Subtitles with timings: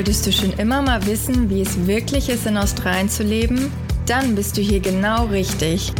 [0.00, 3.70] Wolltest du schon immer mal wissen, wie es wirklich ist, in Australien zu leben?
[4.06, 5.92] Dann bist du hier genau richtig.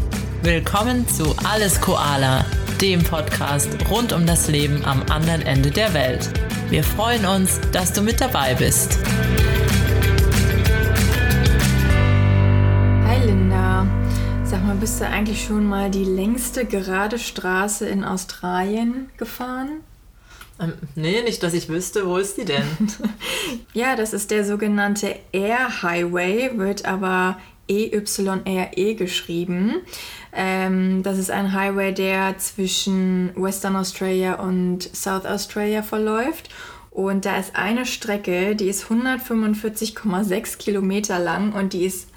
[0.43, 2.47] Willkommen zu Alles Koala,
[2.81, 6.31] dem Podcast rund um das Leben am anderen Ende der Welt.
[6.71, 8.99] Wir freuen uns, dass du mit dabei bist.
[13.07, 13.87] Hi Linda.
[14.45, 19.83] Sag mal, bist du eigentlich schon mal die längste gerade Straße in Australien gefahren?
[20.61, 22.07] Ähm, nee, nicht, dass ich wüsste.
[22.07, 22.67] Wo ist die denn?
[23.73, 29.77] ja, das ist der sogenannte Air Highway, wird aber EYRE e geschrieben.
[30.33, 36.51] Ähm, das ist ein Highway, der zwischen Western Australia und South Australia verläuft.
[36.91, 42.09] Und da ist eine Strecke, die ist 145,6 Kilometer lang und die ist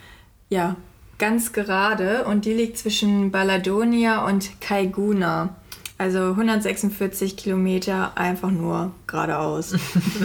[0.49, 0.75] ja
[1.19, 5.55] ganz gerade und die liegt zwischen Balladonia und Kaiguna.
[6.03, 9.73] Also 146 Kilometer einfach nur geradeaus.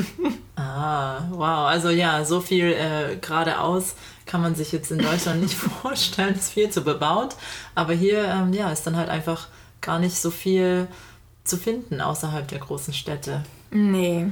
[0.56, 1.68] ah, wow.
[1.68, 3.95] Also ja, so viel äh, geradeaus
[4.26, 6.34] kann man sich jetzt in Deutschland nicht vorstellen.
[6.34, 7.37] Es ist viel zu bebaut.
[7.76, 9.46] Aber hier ähm, ja, ist dann halt einfach
[9.80, 10.88] gar nicht so viel
[11.45, 13.45] zu finden außerhalb der großen Städte.
[13.71, 14.26] Nee.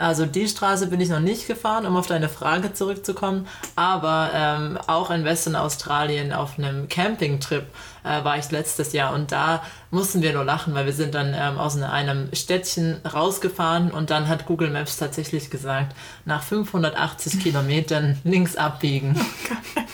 [0.00, 3.46] Also die Straße bin ich noch nicht gefahren, um auf deine Frage zurückzukommen.
[3.76, 7.66] Aber ähm, auch in Western Australien auf einem Campingtrip
[8.04, 11.34] äh, war ich letztes Jahr und da mussten wir nur lachen, weil wir sind dann
[11.34, 18.18] ähm, aus einem Städtchen rausgefahren und dann hat Google Maps tatsächlich gesagt, nach 580 Kilometern
[18.24, 19.20] links abbiegen.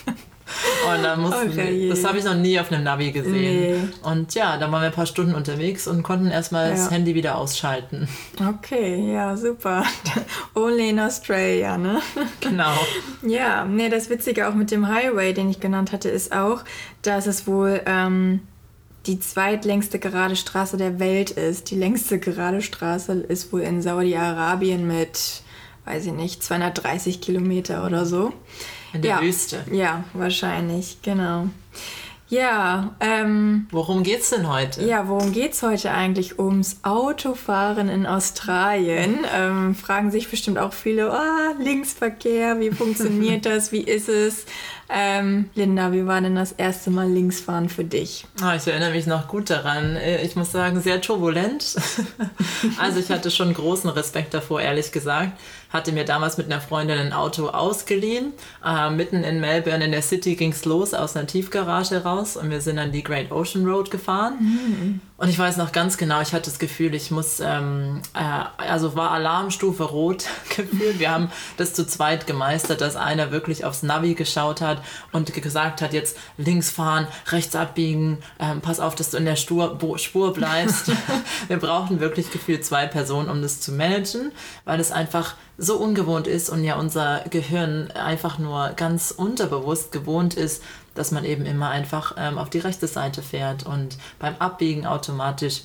[0.08, 0.15] Oh
[0.88, 1.88] und da mussten, okay.
[1.88, 3.32] das habe ich noch nie auf einem Navi gesehen.
[3.32, 4.08] Nee.
[4.08, 6.74] Und ja, da waren wir ein paar Stunden unterwegs und konnten erstmal ja.
[6.74, 8.08] das Handy wieder ausschalten.
[8.40, 9.84] Okay, ja, super.
[10.54, 12.00] Only in Australia, ne?
[12.40, 12.74] Genau.
[13.22, 16.62] ja, nee, das Witzige auch mit dem Highway, den ich genannt hatte, ist auch,
[17.02, 18.40] dass es wohl ähm,
[19.06, 21.70] die zweitlängste gerade Straße der Welt ist.
[21.70, 25.42] Die längste gerade Straße ist wohl in Saudi-Arabien mit,
[25.84, 28.32] weiß ich nicht, 230 Kilometer oder so.
[28.96, 29.20] In der ja.
[29.20, 29.64] Wüste.
[29.70, 31.48] Ja, wahrscheinlich, genau.
[32.28, 33.68] Ja, ähm.
[33.70, 34.84] Worum geht's denn heute?
[34.84, 36.40] Ja, worum geht's heute eigentlich?
[36.40, 39.18] Ums Autofahren in Australien.
[39.36, 43.70] Ähm, fragen sich bestimmt auch viele, oh, Linksverkehr, wie funktioniert das?
[43.70, 44.46] Wie ist es?
[44.88, 48.24] Ähm, Linda, wie war denn das erste Mal Linksfahren für dich?
[48.40, 49.96] Oh, ich erinnere mich noch gut daran.
[49.96, 51.76] Äh, ich muss sagen, sehr turbulent.
[52.78, 55.32] also ich hatte schon großen Respekt davor, ehrlich gesagt.
[55.70, 58.32] Hatte mir damals mit einer Freundin ein Auto ausgeliehen.
[58.64, 62.50] Äh, mitten in Melbourne in der City ging es los aus einer Tiefgarage raus und
[62.50, 64.34] wir sind dann die Great Ocean Road gefahren.
[64.40, 65.00] Mhm.
[65.18, 68.96] Und ich weiß noch ganz genau, ich hatte das Gefühl, ich muss, ähm, äh, also
[68.96, 70.24] war Alarmstufe rot
[70.56, 70.98] gefühlt.
[70.98, 75.80] Wir haben das zu zweit gemeistert, dass einer wirklich aufs Navi geschaut hat und gesagt
[75.80, 80.34] hat, jetzt links fahren, rechts abbiegen, ähm, pass auf, dass du in der Spur, Spur
[80.34, 80.92] bleibst.
[81.48, 84.32] Wir brauchen wirklich gefühlt zwei Personen, um das zu managen,
[84.66, 90.34] weil es einfach so ungewohnt ist und ja unser Gehirn einfach nur ganz unterbewusst gewohnt
[90.34, 90.62] ist,
[90.94, 95.62] dass man eben immer einfach ähm, auf die rechte Seite fährt und beim Abbiegen automatisch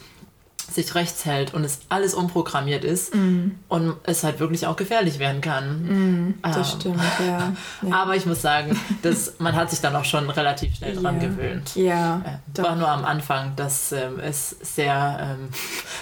[0.72, 3.52] sich rechts hält und es alles umprogrammiert ist mm.
[3.68, 6.30] und es halt wirklich auch gefährlich werden kann.
[6.30, 7.54] Mm, das ähm, stimmt, ja.
[7.82, 7.96] ja.
[7.96, 11.28] Aber ich muss sagen, dass man hat sich dann auch schon relativ schnell dran ja.
[11.28, 11.76] gewöhnt.
[11.76, 12.22] Ja.
[12.56, 15.50] Äh, war nur am Anfang, dass ähm, es sehr, ähm,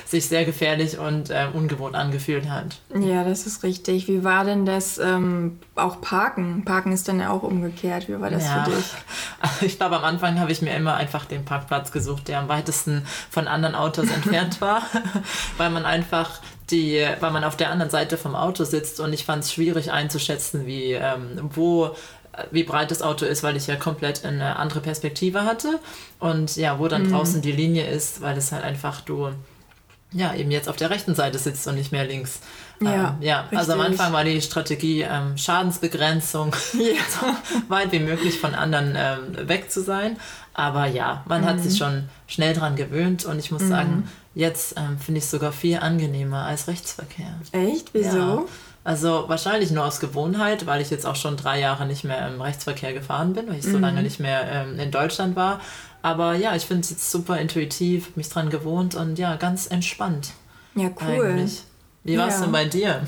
[0.05, 2.77] sich sehr gefährlich und äh, ungewohnt angefühlt hat.
[2.93, 4.07] Ja, das ist richtig.
[4.07, 6.63] Wie war denn das ähm, auch Parken?
[6.65, 8.07] Parken ist dann ja auch umgekehrt.
[8.07, 8.63] Wie war das ja.
[8.63, 8.85] für dich?
[9.61, 13.05] Ich glaube, am Anfang habe ich mir immer einfach den Parkplatz gesucht, der am weitesten
[13.29, 14.83] von anderen Autos entfernt war,
[15.57, 16.39] weil man einfach
[16.71, 19.91] die, weil man auf der anderen Seite vom Auto sitzt und ich fand es schwierig
[19.91, 21.95] einzuschätzen, wie, ähm, wo
[22.51, 25.79] wie breit das Auto ist, weil ich ja komplett eine andere Perspektive hatte
[26.19, 27.11] und ja, wo dann mhm.
[27.11, 29.29] draußen die Linie ist, weil es halt einfach du
[30.11, 32.39] ja eben jetzt auf der rechten Seite sitzt und nicht mehr links.
[32.81, 33.47] Ja, ähm, ja.
[33.51, 36.95] also am Anfang war die Strategie ähm, Schadensbegrenzung, ja.
[37.09, 37.27] so
[37.67, 40.17] weit wie möglich von anderen ähm, weg zu sein.
[40.53, 41.45] Aber ja, man mhm.
[41.45, 43.69] hat sich schon schnell dran gewöhnt und ich muss mhm.
[43.69, 47.33] sagen, jetzt ähm, finde ich es sogar viel angenehmer als Rechtsverkehr.
[47.51, 47.93] Echt?
[47.93, 48.17] Wieso?
[48.17, 48.43] Ja.
[48.83, 52.41] Also wahrscheinlich nur aus Gewohnheit, weil ich jetzt auch schon drei Jahre nicht mehr im
[52.41, 53.71] Rechtsverkehr gefahren bin, weil ich mhm.
[53.71, 55.59] so lange nicht mehr ähm, in Deutschland war.
[56.01, 60.31] Aber ja, ich finde es jetzt super intuitiv, mich dran gewohnt und ja, ganz entspannt.
[60.75, 61.25] Ja, cool.
[61.25, 61.63] Eigentlich.
[62.03, 62.41] Wie war es ja.
[62.41, 63.01] denn bei dir?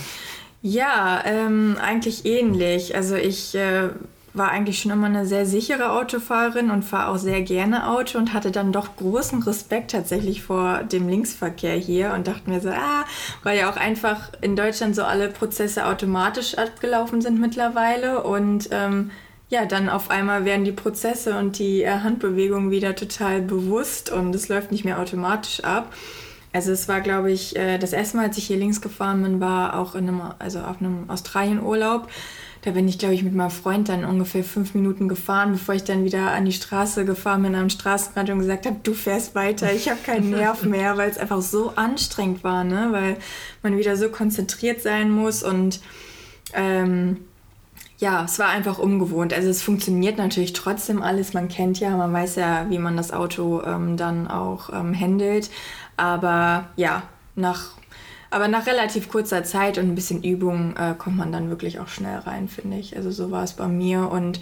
[0.62, 2.96] Ja, ähm, eigentlich ähnlich.
[2.96, 3.90] Also ich äh,
[4.34, 8.34] war eigentlich schon immer eine sehr sichere Autofahrerin und fahre auch sehr gerne Auto und
[8.34, 13.06] hatte dann doch großen Respekt tatsächlich vor dem Linksverkehr hier und dachte mir so, ah,
[13.44, 19.12] weil ja auch einfach in Deutschland so alle Prozesse automatisch abgelaufen sind mittlerweile und ähm,
[19.50, 24.34] ja, dann auf einmal werden die Prozesse und die äh, Handbewegungen wieder total bewusst und
[24.34, 25.92] es läuft nicht mehr automatisch ab.
[26.54, 29.42] Also es war, glaube ich, äh, das erste Mal, als ich hier links gefahren bin,
[29.42, 32.08] war auch in einem, also auf einem Australien-Urlaub.
[32.64, 35.84] Da bin ich, glaube ich, mit meinem Freund dann ungefähr fünf Minuten gefahren, bevor ich
[35.84, 39.74] dann wieder an die Straße gefahren bin, am Straßenrand und gesagt habe, du fährst weiter,
[39.74, 42.90] ich habe keinen Nerv mehr, weil es einfach so anstrengend war, ne?
[42.92, 43.18] weil
[43.64, 45.82] man wieder so konzentriert sein muss und
[46.54, 47.18] ähm,
[48.02, 49.32] ja, es war einfach ungewohnt.
[49.32, 51.34] Also es funktioniert natürlich trotzdem alles.
[51.34, 55.52] Man kennt ja, man weiß ja, wie man das Auto ähm, dann auch ähm, handelt.
[55.98, 57.04] Aber ja,
[57.36, 57.76] nach,
[58.32, 61.90] aber nach relativ kurzer Zeit und ein bisschen Übung äh, kommt man dann wirklich auch
[61.90, 62.96] schnell rein, finde ich.
[62.96, 64.10] Also so war es bei mir.
[64.10, 64.40] Und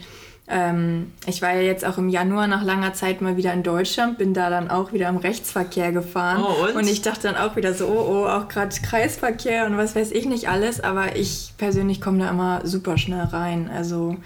[0.48, 4.20] ähm, ich war ja jetzt auch im Januar nach langer Zeit mal wieder in Deutschland,
[4.20, 6.44] bin da dann auch wieder im Rechtsverkehr gefahren.
[6.44, 6.76] Oh, und?
[6.76, 6.88] und?
[6.88, 10.26] ich dachte dann auch wieder so, oh, oh, auch gerade Kreisverkehr und was weiß ich
[10.26, 10.80] nicht alles.
[10.82, 13.72] Aber ich persönlich komme da immer super schnell rein.
[13.74, 14.18] Also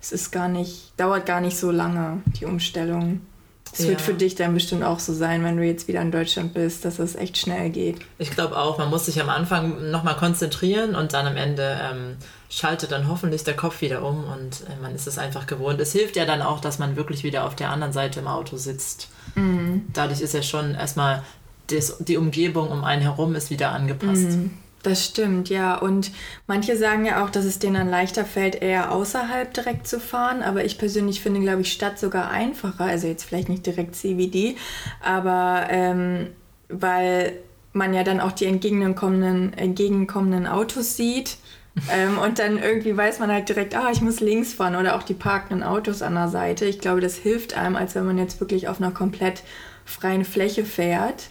[0.00, 3.22] es ist gar nicht, dauert gar nicht so lange, die Umstellung.
[3.78, 3.90] Es ja.
[3.90, 6.84] wird für dich dann bestimmt auch so sein, wenn du jetzt wieder in Deutschland bist,
[6.86, 7.98] dass es echt schnell geht.
[8.18, 12.16] Ich glaube auch, man muss sich am Anfang nochmal konzentrieren und dann am Ende ähm,
[12.48, 15.78] schaltet dann hoffentlich der Kopf wieder um und äh, man ist es einfach gewohnt.
[15.78, 18.56] Es hilft ja dann auch, dass man wirklich wieder auf der anderen Seite im Auto
[18.56, 19.08] sitzt.
[19.34, 19.84] Mhm.
[19.92, 21.22] Dadurch ist ja schon erstmal
[21.66, 24.30] das, die Umgebung um einen herum ist wieder angepasst.
[24.30, 24.58] Mhm.
[24.86, 25.74] Das stimmt, ja.
[25.74, 26.12] Und
[26.46, 30.44] manche sagen ja auch, dass es denen dann leichter fällt, eher außerhalb direkt zu fahren.
[30.44, 32.84] Aber ich persönlich finde, glaube ich, Stadt sogar einfacher.
[32.84, 34.54] Also jetzt vielleicht nicht direkt CBD,
[35.02, 36.28] aber ähm,
[36.68, 37.32] weil
[37.72, 41.38] man ja dann auch die entgegenkommenden, entgegenkommenden Autos sieht.
[41.92, 45.02] ähm, und dann irgendwie weiß man halt direkt, ah, ich muss links fahren oder auch
[45.02, 46.64] die parkenden Autos an der Seite.
[46.64, 49.42] Ich glaube, das hilft einem, als wenn man jetzt wirklich auf einer komplett
[49.84, 51.24] freien Fläche fährt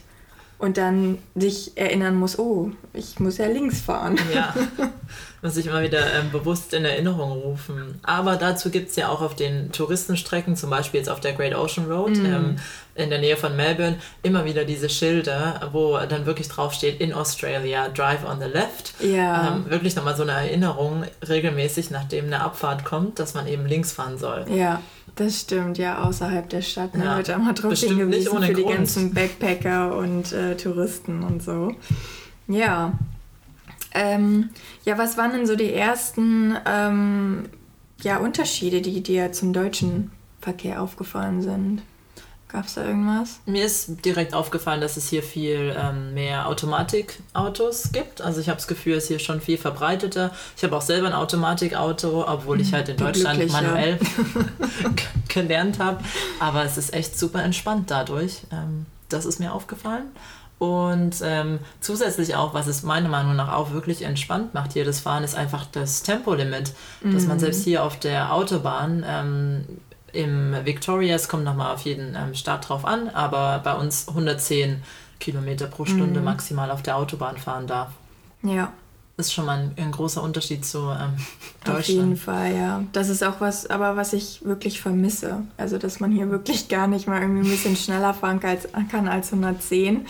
[0.58, 4.18] und dann sich erinnern muss, oh, ich muss ja links fahren.
[4.34, 4.54] Ja,
[5.42, 8.00] muss sich immer wieder ähm, bewusst in Erinnerung rufen.
[8.02, 11.54] Aber dazu gibt es ja auch auf den Touristenstrecken, zum Beispiel jetzt auf der Great
[11.54, 12.26] Ocean Road mm.
[12.26, 12.56] ähm,
[12.96, 17.88] in der Nähe von Melbourne, immer wieder diese Schilder, wo dann wirklich draufsteht, in Australia,
[17.88, 18.94] drive on the left.
[19.00, 19.56] Ja.
[19.56, 23.92] Ähm, wirklich nochmal so eine Erinnerung regelmäßig, nachdem eine Abfahrt kommt, dass man eben links
[23.92, 24.46] fahren soll.
[24.50, 24.80] Ja.
[25.14, 26.94] Das stimmt, ja, außerhalb der Stadt.
[26.94, 27.04] Ne?
[27.04, 28.76] Ja, wird einmal drauf hingewiesen für die Grund.
[28.76, 31.74] ganzen Backpacker und äh, Touristen und so.
[32.48, 32.92] Ja.
[33.94, 34.50] Ähm,
[34.84, 37.48] ja, was waren denn so die ersten ähm,
[38.02, 40.10] ja, Unterschiede, die dir zum deutschen
[40.42, 41.82] Verkehr aufgefallen sind?
[42.48, 43.40] Gab es da irgendwas?
[43.44, 48.20] Mir ist direkt aufgefallen, dass es hier viel ähm, mehr Automatikautos gibt.
[48.20, 50.30] Also ich habe das Gefühl, es ist hier schon viel verbreiteter.
[50.56, 53.98] Ich habe auch selber ein Automatikauto, obwohl ich halt in Deutschland manuell
[55.28, 56.04] gelernt habe.
[56.38, 58.42] Aber es ist echt super entspannt dadurch.
[58.52, 60.04] Ähm, das ist mir aufgefallen.
[60.58, 65.00] Und ähm, zusätzlich auch, was es meiner Meinung nach auch wirklich entspannt macht hier, das
[65.00, 66.72] Fahren, ist einfach das Tempolimit.
[67.02, 67.40] Dass man mhm.
[67.40, 69.64] selbst hier auf der Autobahn ähm,
[70.16, 74.82] im Victoria, es kommt nochmal auf jeden ähm, Start drauf an, aber bei uns 110
[75.20, 76.24] Kilometer pro Stunde mhm.
[76.24, 77.90] maximal auf der Autobahn fahren darf.
[78.42, 78.72] Ja.
[79.16, 81.16] Das ist schon mal ein, ein großer Unterschied zu ähm,
[81.64, 81.78] Deutschland.
[81.78, 82.82] Auf jeden Fall, ja.
[82.92, 85.42] Das ist auch was, aber was ich wirklich vermisse.
[85.56, 88.68] Also, dass man hier wirklich gar nicht mal irgendwie ein bisschen schneller fahren kann als,
[88.90, 90.06] kann als 110.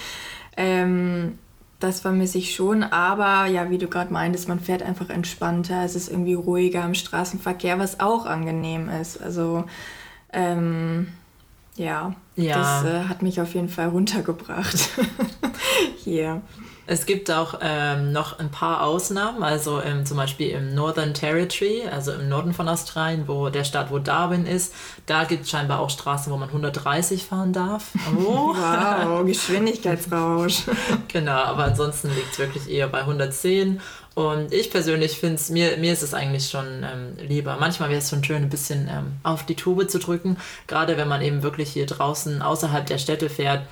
[0.56, 1.38] Ähm,
[1.78, 5.94] das vermisse ich schon, aber ja, wie du gerade meintest, man fährt einfach entspannter, es
[5.94, 9.22] ist irgendwie ruhiger im Straßenverkehr, was auch angenehm ist.
[9.22, 9.64] Also
[10.36, 11.08] ähm,
[11.76, 14.90] ja, ja, das äh, hat mich auf jeden Fall runtergebracht
[16.06, 16.40] hier.
[16.86, 21.82] Es gibt auch ähm, noch ein paar Ausnahmen, also im, zum Beispiel im Northern Territory,
[21.90, 24.72] also im Norden von Australien, wo der Staat, wo Darwin ist,
[25.06, 27.90] da gibt es scheinbar auch Straßen, wo man 130 fahren darf.
[28.16, 28.54] Oh.
[28.54, 30.62] wow, Geschwindigkeitsrausch.
[31.08, 33.80] genau, aber ansonsten liegt es wirklich eher bei 110
[34.14, 37.58] und ich persönlich finde es, mir, mir ist es eigentlich schon ähm, lieber.
[37.60, 41.08] Manchmal wäre es schon schön, ein bisschen ähm, auf die Tube zu drücken, gerade wenn
[41.08, 43.66] man eben wirklich hier draußen außerhalb der Städte fährt,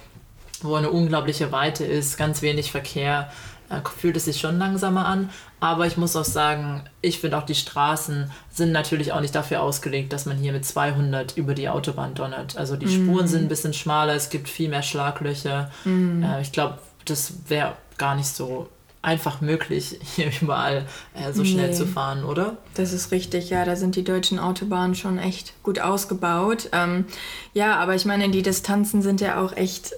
[0.64, 3.30] wo eine unglaubliche Weite ist, ganz wenig Verkehr,
[3.71, 5.30] äh, fühlt es sich schon langsamer an.
[5.61, 9.62] Aber ich muss auch sagen, ich finde auch die Straßen sind natürlich auch nicht dafür
[9.62, 12.56] ausgelegt, dass man hier mit 200 über die Autobahn donnert.
[12.56, 13.06] Also die mm.
[13.06, 15.71] Spuren sind ein bisschen schmaler, es gibt viel mehr Schlaglöcher.
[15.85, 16.23] Mm.
[16.23, 18.68] Äh, ich glaube, das wäre gar nicht so
[19.00, 21.75] einfach möglich, hier überall äh, so schnell nee.
[21.75, 22.56] zu fahren, oder?
[22.75, 23.64] Das ist richtig, ja.
[23.64, 26.68] Da sind die deutschen Autobahnen schon echt gut ausgebaut.
[26.73, 27.06] Ähm,
[27.52, 29.94] ja, aber ich meine, die Distanzen sind ja auch echt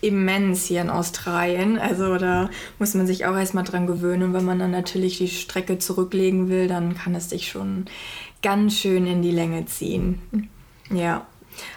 [0.00, 1.78] immens hier in Australien.
[1.78, 4.22] Also da muss man sich auch erstmal dran gewöhnen.
[4.24, 7.86] Und wenn man dann natürlich die Strecke zurücklegen will, dann kann es sich schon
[8.42, 10.20] ganz schön in die Länge ziehen.
[10.90, 11.26] Ja.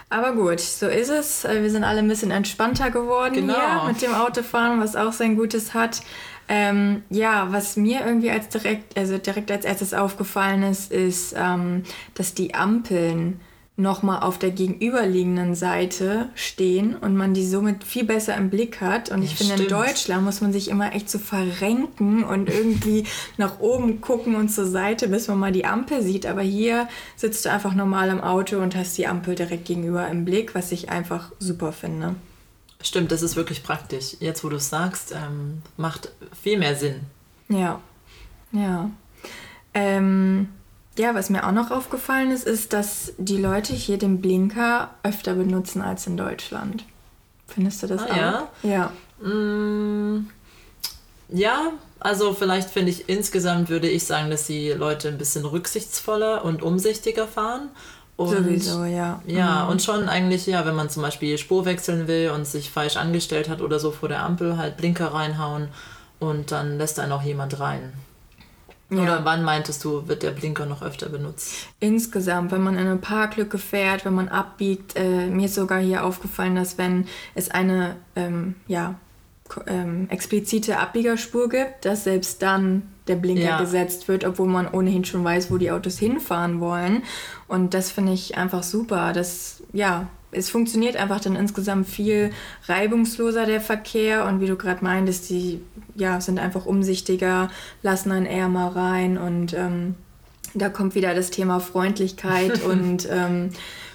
[0.08, 1.44] Aber gut, so ist es.
[1.44, 3.54] Wir sind alle ein bisschen entspannter geworden genau.
[3.54, 6.02] hier mit dem Autofahren, was auch sein Gutes hat.
[6.46, 11.84] Ähm, ja, was mir irgendwie als direkt, also direkt als erstes aufgefallen ist, ist, ähm,
[12.14, 13.40] dass die Ampeln
[13.76, 19.10] nochmal auf der gegenüberliegenden Seite stehen und man die somit viel besser im Blick hat.
[19.10, 23.04] Und ja, ich finde, in Deutschland muss man sich immer echt so verrenken und irgendwie
[23.36, 26.24] nach oben gucken und zur Seite, bis man mal die Ampel sieht.
[26.24, 30.24] Aber hier sitzt du einfach normal im Auto und hast die Ampel direkt gegenüber im
[30.24, 32.14] Blick, was ich einfach super finde.
[32.80, 34.16] Stimmt, das ist wirklich praktisch.
[34.20, 37.00] Jetzt, wo du es sagst, ähm, macht viel mehr Sinn.
[37.48, 37.80] Ja,
[38.52, 38.90] ja.
[39.72, 40.48] Ähm,
[40.98, 45.34] ja, was mir auch noch aufgefallen ist, ist, dass die Leute hier den Blinker öfter
[45.34, 46.84] benutzen als in Deutschland.
[47.48, 48.16] Findest du das ah, auch?
[48.62, 48.92] Ja.
[49.20, 49.26] Ja.
[49.26, 50.28] Mm,
[51.28, 56.44] ja, also vielleicht finde ich insgesamt würde ich sagen, dass die Leute ein bisschen rücksichtsvoller
[56.44, 57.70] und umsichtiger fahren.
[58.16, 59.20] Und, Sowieso, ja.
[59.26, 59.70] Ja, mhm.
[59.70, 63.48] und schon eigentlich, ja, wenn man zum Beispiel Spur wechseln will und sich falsch angestellt
[63.48, 65.68] hat oder so vor der Ampel, halt Blinker reinhauen
[66.20, 67.92] und dann lässt einen auch jemand rein.
[68.90, 69.02] Ja.
[69.02, 71.68] Oder wann meintest du, wird der Blinker noch öfter benutzt?
[71.80, 74.94] Insgesamt, wenn man in eine Parklücke fährt, wenn man abbiegt.
[74.96, 78.96] Äh, mir ist sogar hier aufgefallen, dass wenn es eine ähm, ja,
[79.66, 83.60] ähm, explizite Abbiegerspur gibt, dass selbst dann der Blinker ja.
[83.60, 87.02] gesetzt wird, obwohl man ohnehin schon weiß, wo die Autos hinfahren wollen.
[87.48, 89.12] Und das finde ich einfach super.
[89.12, 92.30] Das, ja, es funktioniert einfach dann insgesamt viel
[92.66, 95.60] reibungsloser der Verkehr und wie du gerade meintest, die
[95.94, 97.50] ja, sind einfach umsichtiger,
[97.82, 99.94] lassen einen eher mal rein und ähm,
[100.54, 103.50] da kommt wieder das Thema Freundlichkeit und ähm,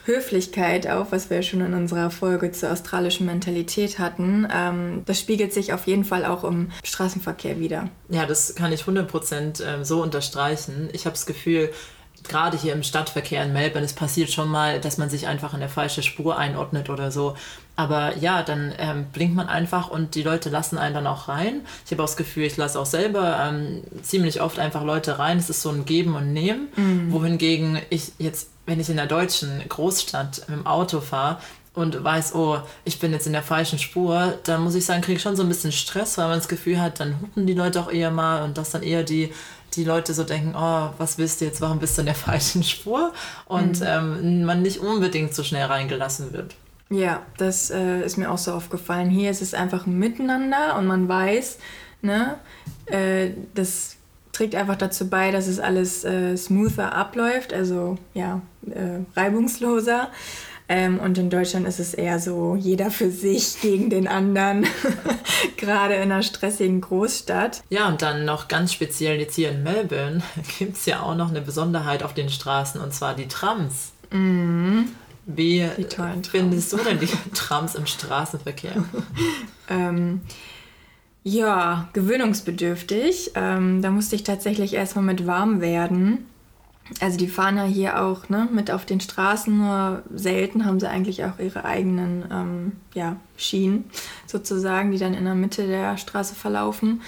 [0.05, 4.47] Höflichkeit auf, was wir schon in unserer Folge zur australischen Mentalität hatten.
[4.51, 7.89] Ähm, das spiegelt sich auf jeden Fall auch im Straßenverkehr wieder.
[8.09, 10.89] Ja, das kann ich 100% ähm, so unterstreichen.
[10.93, 11.69] Ich habe das Gefühl,
[12.23, 15.59] gerade hier im Stadtverkehr in Melbourne, es passiert schon mal, dass man sich einfach in
[15.59, 17.35] der falsche Spur einordnet oder so.
[17.75, 21.61] Aber ja, dann ähm, blinkt man einfach und die Leute lassen einen dann auch rein.
[21.85, 25.37] Ich habe auch das Gefühl, ich lasse auch selber ähm, ziemlich oft einfach Leute rein.
[25.37, 26.67] Es ist so ein Geben und Nehmen.
[26.75, 27.13] Mhm.
[27.13, 31.37] Wohingegen ich jetzt, wenn ich in der deutschen Großstadt mit dem Auto fahre,
[31.79, 35.15] und weiß, oh, ich bin jetzt in der falschen Spur, dann muss ich sagen, kriege
[35.15, 37.79] ich schon so ein bisschen Stress, weil man das Gefühl hat, dann hupen die Leute
[37.79, 39.31] auch eher mal und dass dann eher die
[39.75, 42.63] die Leute so denken, oh, was willst du jetzt, warum bist du in der falschen
[42.63, 43.13] Spur?
[43.45, 43.85] Und mhm.
[43.87, 46.55] ähm, man nicht unbedingt so schnell reingelassen wird.
[46.89, 49.09] Ja, das äh, ist mir auch so aufgefallen.
[49.09, 51.59] Hier ist es einfach ein Miteinander und man weiß,
[52.01, 52.37] ne,
[52.87, 53.97] äh, das
[54.31, 60.09] trägt einfach dazu bei, dass es alles äh, smoother abläuft, also ja, äh, reibungsloser.
[60.71, 64.67] Ähm, und in Deutschland ist es eher so, jeder für sich gegen den anderen,
[65.57, 67.63] gerade in einer stressigen Großstadt.
[67.69, 70.21] Ja, und dann noch ganz speziell jetzt hier in Melbourne
[70.59, 73.91] gibt es ja auch noch eine Besonderheit auf den Straßen, und zwar die Trams.
[74.11, 74.89] Mhm.
[75.25, 75.67] Wie
[76.31, 78.83] findest du denn die Trams im Straßenverkehr?
[79.69, 80.21] ähm,
[81.23, 83.31] ja, gewöhnungsbedürftig.
[83.35, 86.25] Ähm, da musste ich tatsächlich erstmal mit warm werden.
[87.01, 90.89] Also die fahren ja hier auch ne, mit auf den Straßen, nur selten haben sie
[90.89, 93.85] eigentlich auch ihre eigenen ähm, ja, Schienen
[94.25, 97.01] sozusagen, die dann in der Mitte der Straße verlaufen.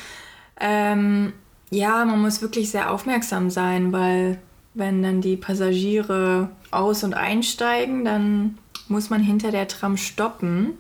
[0.60, 1.34] Ähm,
[1.72, 4.40] ja, man muss wirklich sehr aufmerksam sein, weil
[4.74, 8.58] wenn dann die Passagiere aus- und einsteigen, dann
[8.88, 10.74] muss man hinter der Tram stoppen,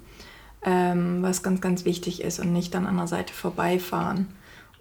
[0.63, 4.27] ähm, was ganz, ganz wichtig ist und nicht dann an der Seite vorbeifahren.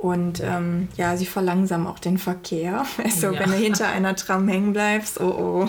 [0.01, 2.87] Und ähm, ja, sie verlangsamen auch den Verkehr.
[3.05, 3.41] Also ja.
[3.41, 5.69] wenn du hinter einer Tram hängen bleibst, oh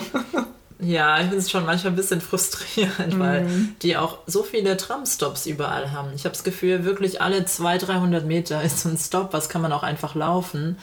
[0.80, 3.18] Ja, ich finde es schon manchmal ein bisschen frustrierend, mhm.
[3.20, 3.46] weil
[3.82, 6.08] die auch so viele Tramstops überall haben.
[6.14, 9.62] Ich habe das Gefühl, wirklich alle 200, 300 Meter ist so ein Stop, was kann
[9.62, 10.78] man auch einfach laufen.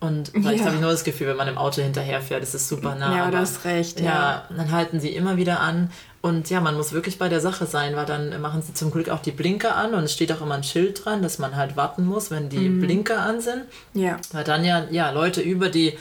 [0.00, 0.66] Und vielleicht ja.
[0.66, 3.16] habe ich nur das Gefühl, wenn man im Auto hinterherfährt, ist es super nah.
[3.16, 4.00] Ja, du hast recht.
[4.00, 5.90] Ja, ja, dann halten sie immer wieder an.
[6.24, 9.10] Und ja, man muss wirklich bei der Sache sein, weil dann machen sie zum Glück
[9.10, 11.76] auch die Blinker an und es steht auch immer ein Schild dran, dass man halt
[11.76, 12.80] warten muss, wenn die mhm.
[12.80, 13.64] Blinker an sind.
[13.92, 14.16] Ja.
[14.32, 15.98] Weil dann ja, ja Leute über die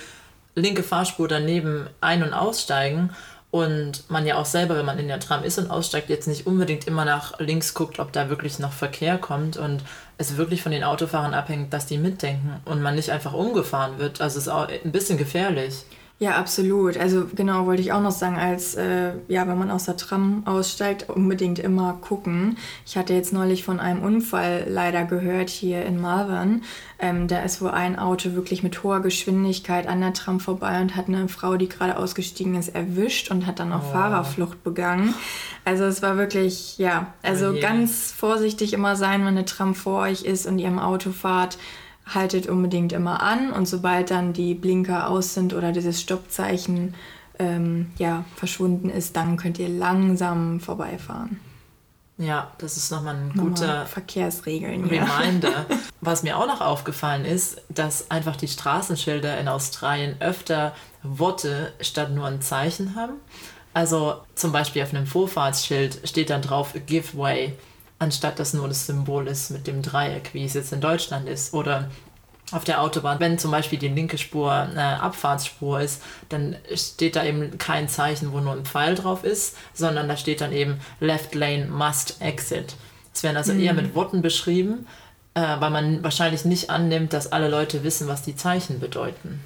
[0.56, 3.10] linke Fahrspur daneben ein- und aussteigen
[3.52, 6.48] und man ja auch selber, wenn man in der Tram ist und aussteigt, jetzt nicht
[6.48, 9.84] unbedingt immer nach links guckt, ob da wirklich noch Verkehr kommt und
[10.18, 14.22] es wirklich von den Autofahrern abhängt, dass die mitdenken und man nicht einfach umgefahren wird.
[14.22, 15.84] Also es ist auch ein bisschen gefährlich.
[16.24, 16.96] Ja, absolut.
[16.96, 20.44] Also genau wollte ich auch noch sagen, als äh, ja, wenn man aus der Tram
[20.48, 22.58] aussteigt, unbedingt immer gucken.
[22.86, 26.62] Ich hatte jetzt neulich von einem Unfall leider gehört hier in Malvern.
[26.98, 30.96] Ähm, da ist wohl ein Auto wirklich mit hoher Geschwindigkeit an der Tram vorbei und
[30.96, 33.92] hat eine Frau, die gerade ausgestiegen ist, erwischt und hat dann auch oh.
[33.92, 35.14] Fahrerflucht begangen.
[35.66, 40.04] Also es war wirklich, ja, also oh ganz vorsichtig immer sein, wenn eine Tram vor
[40.04, 41.58] euch ist und ihr im Auto fahrt
[42.06, 46.96] haltet unbedingt immer an und sobald dann die Blinker aus sind oder dieses Stoppzeichen
[47.40, 51.40] ähm, ja, verschwunden ist, dann könnt ihr langsam vorbeifahren.
[52.18, 54.86] Ja, das ist nochmal ein nochmal guter Verkehrsregeln.
[54.86, 55.66] Reminder.
[55.70, 55.78] Ja.
[56.02, 62.12] Was mir auch noch aufgefallen ist, dass einfach die Straßenschilder in Australien öfter Worte statt
[62.12, 63.14] nur ein Zeichen haben.
[63.74, 67.58] Also zum Beispiel auf einem Vorfahrtsschild steht dann drauf Give Way,
[68.04, 71.54] anstatt dass nur das Symbol ist mit dem Dreieck, wie es jetzt in Deutschland ist.
[71.54, 71.90] Oder
[72.52, 77.24] auf der Autobahn, wenn zum Beispiel die linke Spur eine Abfahrtsspur ist, dann steht da
[77.24, 81.34] eben kein Zeichen, wo nur ein Pfeil drauf ist, sondern da steht dann eben Left
[81.34, 82.76] Lane Must Exit.
[83.14, 83.62] Es werden also mhm.
[83.62, 84.88] eher mit Worten beschrieben,
[85.34, 89.42] äh, weil man wahrscheinlich nicht annimmt, dass alle Leute wissen, was die Zeichen bedeuten.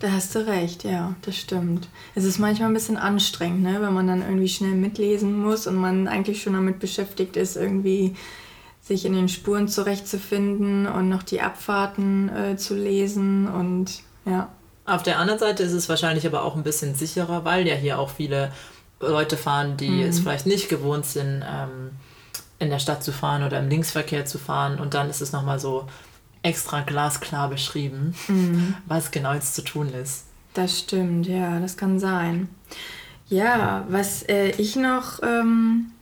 [0.00, 1.88] Da hast du recht, ja, das stimmt.
[2.14, 3.82] Es ist manchmal ein bisschen anstrengend, ne?
[3.82, 8.16] wenn man dann irgendwie schnell mitlesen muss und man eigentlich schon damit beschäftigt ist, irgendwie
[8.80, 14.48] sich in den Spuren zurechtzufinden und noch die Abfahrten äh, zu lesen und ja.
[14.86, 17.98] Auf der anderen Seite ist es wahrscheinlich aber auch ein bisschen sicherer, weil ja hier
[17.98, 18.52] auch viele
[19.00, 20.08] Leute fahren, die mhm.
[20.08, 21.90] es vielleicht nicht gewohnt sind, ähm,
[22.58, 25.60] in der Stadt zu fahren oder im Linksverkehr zu fahren und dann ist es nochmal
[25.60, 25.86] so
[26.42, 28.74] extra glasklar beschrieben, mhm.
[28.86, 30.24] was genau jetzt zu tun ist.
[30.54, 32.48] Das stimmt, ja, das kann sein.
[33.28, 35.92] Ja, was äh, ich noch ähm,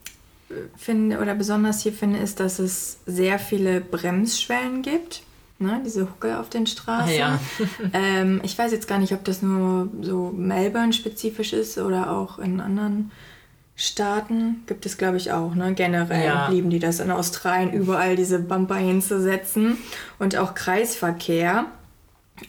[0.76, 5.22] finde oder besonders hier finde, ist, dass es sehr viele Bremsschwellen gibt.
[5.60, 7.16] Ne, diese Huckel auf den Straßen.
[7.16, 7.40] Ja.
[7.92, 12.60] ähm, ich weiß jetzt gar nicht, ob das nur so Melbourne-spezifisch ist oder auch in
[12.60, 13.10] anderen
[13.80, 15.54] Staaten gibt es, glaube ich, auch.
[15.54, 15.72] Ne?
[15.72, 16.48] Generell ja.
[16.48, 19.78] lieben die das in Australien, überall diese Bumper hinzusetzen.
[20.18, 21.66] Und auch Kreisverkehr.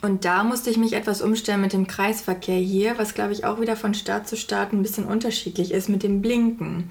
[0.01, 3.61] Und da musste ich mich etwas umstellen mit dem Kreisverkehr hier, was, glaube ich, auch
[3.61, 6.89] wieder von Staat zu Staat ein bisschen unterschiedlich ist mit dem Blinken.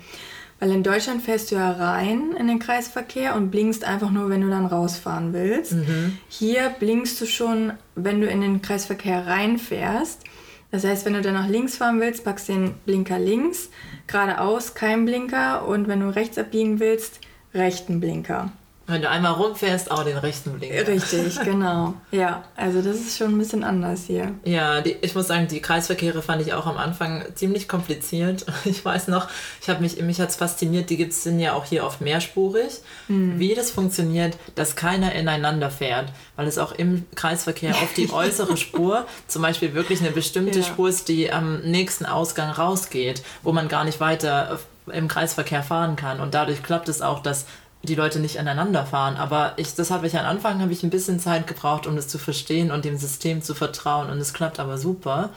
[0.60, 4.42] Weil in Deutschland fährst du ja rein in den Kreisverkehr und blinkst einfach nur, wenn
[4.42, 5.72] du dann rausfahren willst.
[5.72, 6.16] Mhm.
[6.28, 10.22] Hier blinkst du schon, wenn du in den Kreisverkehr reinfährst.
[10.70, 13.70] Das heißt, wenn du dann nach links fahren willst, packst du den Blinker links,
[14.08, 17.20] geradeaus kein Blinker und wenn du rechts abbiegen willst,
[17.54, 18.50] rechten Blinker.
[18.88, 20.88] Wenn du einmal rumfährst, auch den rechten Blinker.
[20.88, 21.92] Richtig, genau.
[22.10, 24.34] Ja, also das ist schon ein bisschen anders hier.
[24.44, 28.46] Ja, die, ich muss sagen, die Kreisverkehre fand ich auch am Anfang ziemlich kompliziert.
[28.64, 29.28] Ich weiß noch,
[29.62, 32.80] ich habe mich, mich hat es fasziniert, die gibt's, sind ja auch hier oft mehrspurig.
[33.08, 33.38] Mhm.
[33.38, 38.56] Wie das funktioniert, dass keiner ineinander fährt, weil es auch im Kreisverkehr auf die äußere
[38.56, 40.64] Spur zum Beispiel wirklich eine bestimmte ja.
[40.64, 44.58] Spur ist, die am nächsten Ausgang rausgeht, wo man gar nicht weiter
[44.92, 46.20] im Kreisverkehr fahren kann.
[46.20, 47.46] Und dadurch klappt es auch, dass
[47.82, 49.16] die Leute nicht aneinander fahren.
[49.16, 52.08] Aber ich, das habe ich am Anfang habe ich ein bisschen Zeit gebraucht, um das
[52.08, 54.10] zu verstehen und dem System zu vertrauen.
[54.10, 55.30] Und es klappt aber super.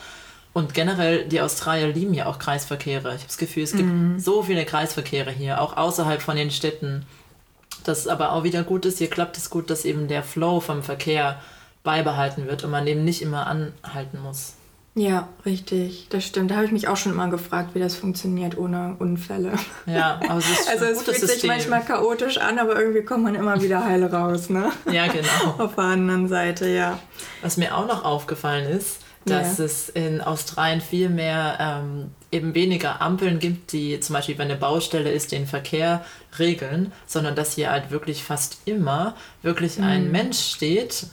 [0.54, 3.10] Und generell, die Australier lieben ja auch Kreisverkehre.
[3.10, 4.20] Ich habe das Gefühl, es gibt mhm.
[4.20, 7.06] so viele Kreisverkehre hier, auch außerhalb von den Städten.
[7.86, 10.84] Das aber auch wieder gut ist, hier klappt es gut, dass eben der Flow vom
[10.84, 11.40] Verkehr
[11.84, 14.56] beibehalten wird und man eben nicht immer anhalten muss.
[14.94, 16.52] Ja, richtig, das stimmt.
[16.52, 19.54] Da habe ich mich auch schon immer gefragt, wie das funktioniert ohne Unfälle.
[19.86, 21.40] Ja, aber es ist Also es fühlt System.
[21.40, 24.70] sich manchmal chaotisch an, aber irgendwie kommt man immer wieder heil raus, ne?
[24.92, 25.56] Ja, genau.
[25.64, 27.00] Auf der anderen Seite, ja.
[27.42, 29.66] Was mir auch noch aufgefallen ist, dass ja.
[29.66, 34.60] es in Australien viel mehr ähm, eben weniger Ampeln gibt, die zum Beispiel, wenn eine
[34.60, 36.04] Baustelle ist, den Verkehr
[36.40, 39.84] regeln, sondern dass hier halt wirklich fast immer wirklich mhm.
[39.84, 41.08] ein Mensch steht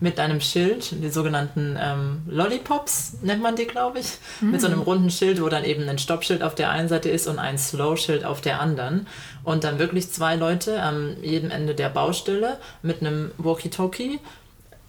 [0.00, 4.06] mit einem Schild, die sogenannten ähm, Lollipops nennt man die, glaube ich,
[4.40, 4.52] mhm.
[4.52, 4.84] mit so einem mhm.
[4.84, 8.24] runden Schild, wo dann eben ein Stoppschild auf der einen Seite ist und ein Slow-Schild
[8.24, 9.08] auf der anderen.
[9.42, 14.20] Und dann wirklich zwei Leute am jedem Ende der Baustelle mit einem Walkie-Talkie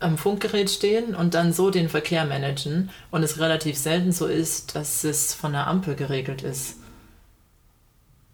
[0.04, 4.76] am Funkgerät stehen und dann so den Verkehr managen und es relativ selten so ist,
[4.76, 6.78] dass es von der Ampel geregelt ist.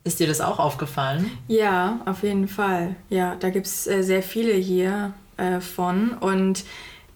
[0.03, 1.29] Ist dir das auch aufgefallen?
[1.47, 2.95] Ja, auf jeden Fall.
[3.10, 6.63] Ja, da gibt es äh, sehr viele hier äh, von und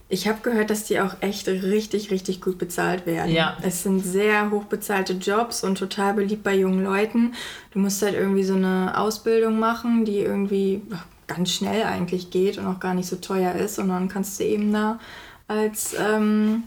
[0.10, 3.32] ich habe gehört, dass die auch echt richtig, richtig gut bezahlt werden.
[3.32, 3.58] Ja.
[3.64, 7.34] Es sind sehr hochbezahlte Jobs und total beliebt bei jungen Leuten.
[7.72, 10.84] Du musst halt irgendwie so eine Ausbildung machen, die irgendwie
[11.34, 13.80] ganz schnell eigentlich geht und auch gar nicht so teuer ist.
[13.80, 15.00] Und dann kannst du eben da
[15.48, 16.64] als ähm,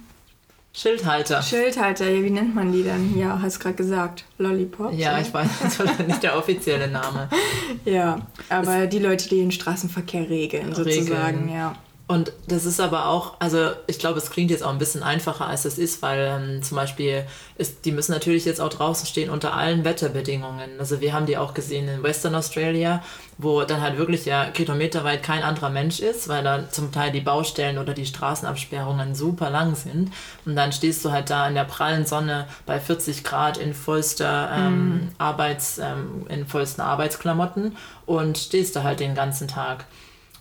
[0.76, 1.40] Schildhalter.
[1.40, 3.18] Schildhalter, ja, wie nennt man die denn?
[3.18, 4.24] Ja, hast gerade gesagt.
[4.36, 4.92] Lollipop.
[4.92, 5.22] Ja, oder?
[5.22, 7.30] ich weiß, das war nicht der offizielle Name.
[7.86, 10.74] ja, aber es die Leute, die den Straßenverkehr regeln, regeln.
[10.74, 11.74] sozusagen, ja.
[12.08, 15.48] Und das ist aber auch, also ich glaube, es klingt jetzt auch ein bisschen einfacher,
[15.48, 17.24] als es ist, weil ähm, zum Beispiel,
[17.58, 20.78] ist, die müssen natürlich jetzt auch draußen stehen unter allen Wetterbedingungen.
[20.78, 23.02] Also wir haben die auch gesehen in Western Australia,
[23.38, 27.20] wo dann halt wirklich ja kilometerweit kein anderer Mensch ist, weil da zum Teil die
[27.20, 30.12] Baustellen oder die Straßenabsperrungen super lang sind.
[30.44, 34.50] Und dann stehst du halt da in der prallen Sonne bei 40 Grad in vollster
[34.54, 35.08] ähm, mhm.
[35.18, 39.86] Arbeits, ähm, in vollsten Arbeitsklamotten und stehst da halt den ganzen Tag.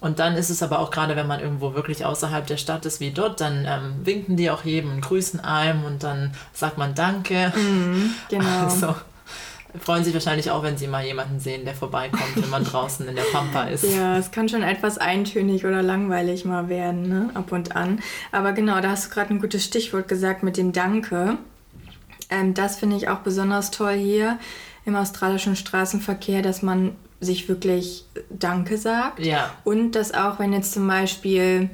[0.02, 3.00] Und dann ist es aber auch gerade, wenn man irgendwo wirklich außerhalb der Stadt ist
[3.00, 6.96] wie dort, dann ähm, winken die auch jedem und grüßen einem und dann sagt man
[6.96, 7.54] Danke.
[7.56, 8.46] Mhm, genau.
[8.66, 8.96] Also,
[9.80, 13.16] freuen sich wahrscheinlich auch, wenn sie mal jemanden sehen, der vorbeikommt, wenn man draußen in
[13.16, 13.84] der Pampa ist.
[13.84, 17.30] Ja, es kann schon etwas eintönig oder langweilig mal werden, ne?
[17.34, 18.00] ab und an.
[18.32, 21.38] Aber genau, da hast du gerade ein gutes Stichwort gesagt mit dem Danke.
[22.30, 24.40] Ähm, das finde ich auch besonders toll hier
[24.86, 29.20] im australischen Straßenverkehr, dass man sich wirklich Danke sagt.
[29.20, 29.52] Ja.
[29.64, 31.70] Und dass auch, wenn jetzt zum Beispiel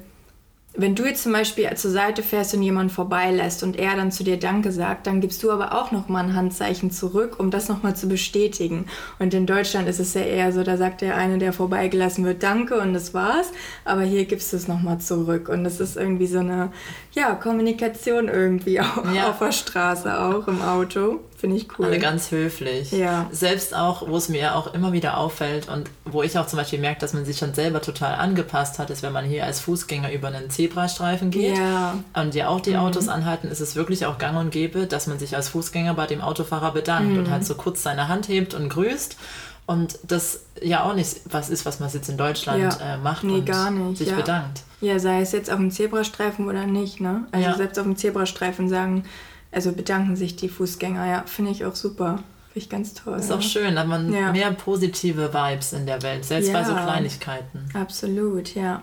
[0.73, 4.23] wenn du jetzt zum Beispiel zur Seite fährst und jemand vorbeilässt und er dann zu
[4.23, 7.95] dir Danke sagt, dann gibst du aber auch nochmal ein Handzeichen zurück, um das nochmal
[7.97, 8.85] zu bestätigen.
[9.19, 12.41] Und in Deutschland ist es ja eher so, da sagt der eine, der vorbeigelassen wird,
[12.41, 13.51] Danke und das war's.
[13.83, 15.49] Aber hier gibst du es nochmal zurück.
[15.49, 16.71] Und das ist irgendwie so eine,
[17.11, 19.29] ja, Kommunikation irgendwie auch ja.
[19.29, 21.19] auf der Straße, auch im Auto.
[21.41, 21.87] Finde ich cool.
[21.87, 22.91] Alle ganz höflich.
[22.91, 23.27] Ja.
[23.31, 26.77] Selbst auch, wo es mir auch immer wieder auffällt und wo ich auch zum Beispiel
[26.77, 30.11] merke, dass man sich schon selber total angepasst hat, ist, wenn man hier als Fußgänger
[30.11, 31.95] über einen Zebrastreifen geht ja.
[32.13, 32.81] und ja auch die mhm.
[32.81, 36.05] Autos anhalten, ist es wirklich auch gang und gäbe, dass man sich als Fußgänger bei
[36.05, 37.17] dem Autofahrer bedankt mhm.
[37.17, 39.17] und halt so kurz seine Hand hebt und grüßt.
[39.65, 42.93] Und das ja auch nicht was ist, was man jetzt in Deutschland ja.
[42.93, 44.15] äh, macht nee, und gar nicht, sich ja.
[44.15, 44.61] bedankt.
[44.79, 47.25] Ja, sei es jetzt auf dem Zebrastreifen oder nicht, ne?
[47.31, 49.05] Also selbst auf dem Zebrastreifen sagen,
[49.51, 52.19] also bedanken sich die Fußgänger, ja, finde ich auch super.
[52.53, 53.17] Finde ich ganz toll.
[53.17, 53.37] Ist ja.
[53.37, 54.31] auch schön, da hat man ja.
[54.31, 56.59] mehr positive Vibes in der Welt, selbst ja.
[56.59, 57.69] bei so Kleinigkeiten.
[57.73, 58.81] Absolut, ja.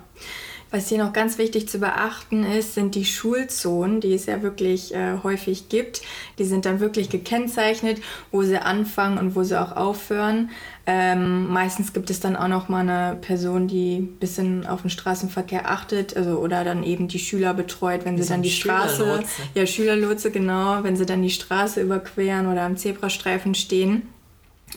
[0.71, 4.95] Was hier noch ganz wichtig zu beachten ist, sind die Schulzonen, die es ja wirklich
[4.95, 6.03] äh, häufig gibt.
[6.39, 8.03] Die sind dann wirklich gekennzeichnet,
[8.33, 10.51] wo sie anfangen und wo sie auch aufhören.
[10.85, 14.91] Ähm, meistens gibt es dann auch noch mal eine Person, die ein bisschen auf den
[14.91, 19.23] Straßenverkehr achtet, also oder dann eben die Schüler betreut, wenn sie dann die Straße,
[19.55, 24.03] ja Schülerlotse genau, wenn sie dann die Straße überqueren oder am Zebrastreifen stehen.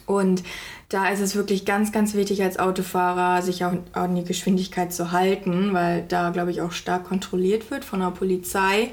[0.05, 0.43] Und
[0.89, 5.11] da ist es wirklich ganz, ganz wichtig als Autofahrer, sich auch an die Geschwindigkeit zu
[5.11, 8.91] halten, weil da, glaube ich, auch stark kontrolliert wird von der Polizei,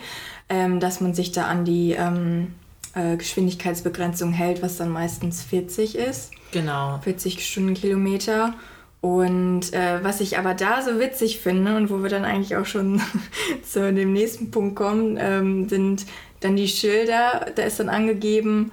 [0.48, 2.54] ähm, dass man sich da an die ähm,
[2.94, 6.30] äh, Geschwindigkeitsbegrenzung hält, was dann meistens 40 ist.
[6.52, 6.98] Genau.
[7.02, 8.54] 40 Stundenkilometer.
[9.00, 12.66] Und äh, was ich aber da so witzig finde und wo wir dann eigentlich auch
[12.66, 13.00] schon
[13.62, 16.06] zu dem nächsten Punkt kommen, ähm, sind
[16.40, 17.46] dann die Schilder.
[17.54, 18.72] Da ist dann angegeben,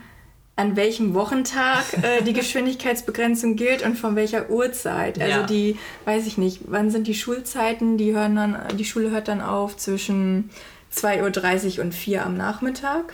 [0.56, 5.20] an welchem Wochentag äh, die Geschwindigkeitsbegrenzung gilt und von welcher Uhrzeit.
[5.20, 5.44] Also ja.
[5.44, 7.98] die, weiß ich nicht, wann sind die Schulzeiten?
[7.98, 10.50] Die hören dann, die Schule hört dann auf zwischen
[10.94, 13.14] 2.30 Uhr und 4 am Nachmittag.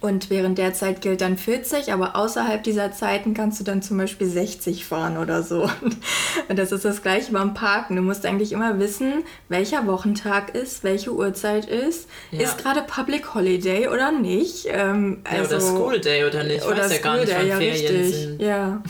[0.00, 3.96] Und während der Zeit gilt dann 40, aber außerhalb dieser Zeiten kannst du dann zum
[3.96, 5.70] Beispiel 60 fahren oder so.
[6.48, 7.94] Und das ist das gleiche beim Parken.
[7.94, 12.08] Du musst eigentlich immer wissen, welcher Wochentag ist, welche Uhrzeit ist.
[12.32, 12.42] Ja.
[12.42, 14.66] Ist gerade Public Holiday oder nicht?
[14.68, 16.58] Ähm, also, ja, oder also School Day oder nicht.
[16.58, 18.14] Ich oder weiß ja gar nicht, wann ja, Ferien richtig.
[18.14, 18.42] sind.
[18.42, 18.82] Ja.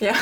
[0.00, 0.12] Ja.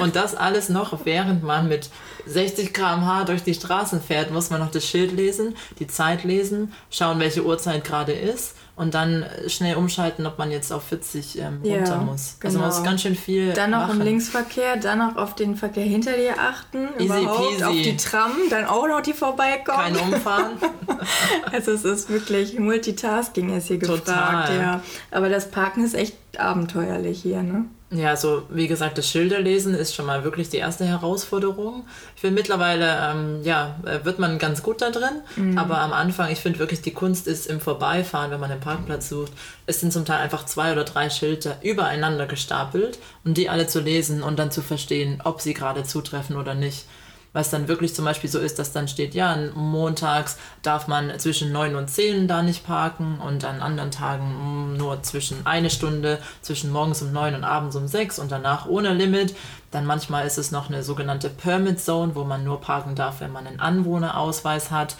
[0.00, 1.90] Und das alles noch, während man mit
[2.26, 6.72] 60 km/h durch die Straßen fährt, muss man noch das Schild lesen, die Zeit lesen,
[6.90, 11.60] schauen, welche Uhrzeit gerade ist und dann schnell umschalten, ob man jetzt auf 40 ähm,
[11.62, 12.36] ja, runter muss.
[12.40, 12.48] Genau.
[12.48, 12.88] Also man muss genau.
[12.90, 14.00] ganz schön viel Dann noch machen.
[14.00, 17.64] im Linksverkehr, dann noch auf den Verkehr hinter dir achten, Easy überhaupt peasy.
[17.64, 19.78] auf die Tram, dann auch noch die vorbeikommen.
[19.78, 20.52] Kein Umfahren.
[21.52, 23.98] also es ist wirklich Multitasking ist hier Total.
[23.98, 24.80] gefragt, ja.
[25.10, 27.66] Aber das Parken ist echt abenteuerlich hier, ne?
[27.94, 31.84] Ja, also wie gesagt, das Schilderlesen ist schon mal wirklich die erste Herausforderung.
[32.14, 35.58] Ich finde mittlerweile, ähm, ja, äh, wird man ganz gut da drin, mhm.
[35.58, 39.10] aber am Anfang, ich finde wirklich, die Kunst ist im Vorbeifahren, wenn man einen Parkplatz
[39.10, 39.32] sucht.
[39.66, 43.80] Es sind zum Teil einfach zwei oder drei Schilder übereinander gestapelt und die alle zu
[43.80, 46.86] lesen und dann zu verstehen, ob sie gerade zutreffen oder nicht
[47.32, 51.50] was dann wirklich zum Beispiel so ist, dass dann steht, ja, montags darf man zwischen
[51.52, 56.70] 9 und 10 da nicht parken und an anderen Tagen nur zwischen eine Stunde, zwischen
[56.70, 59.34] morgens um 9 und abends um 6 und danach ohne Limit.
[59.70, 63.32] Dann manchmal ist es noch eine sogenannte Permit Zone, wo man nur parken darf, wenn
[63.32, 64.96] man einen Anwohnerausweis hat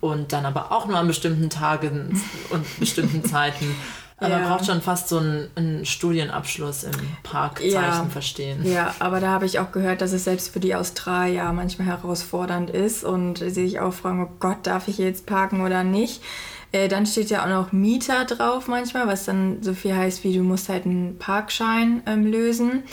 [0.00, 2.20] und dann aber auch nur an bestimmten Tagen
[2.50, 3.74] und bestimmten Zeiten.
[4.16, 4.38] Aber ja.
[4.38, 6.92] man braucht schon fast so einen, einen Studienabschluss im
[7.24, 8.06] Parkzeichen ja.
[8.08, 8.64] verstehen.
[8.64, 12.70] Ja, aber da habe ich auch gehört, dass es selbst für die Australier manchmal herausfordernd
[12.70, 16.22] ist und sie sich auch fragen, oh Gott, darf ich jetzt parken oder nicht?
[16.70, 20.36] Äh, dann steht ja auch noch Mieter drauf manchmal, was dann so viel heißt wie,
[20.36, 22.84] du musst halt einen Parkschein ähm, lösen.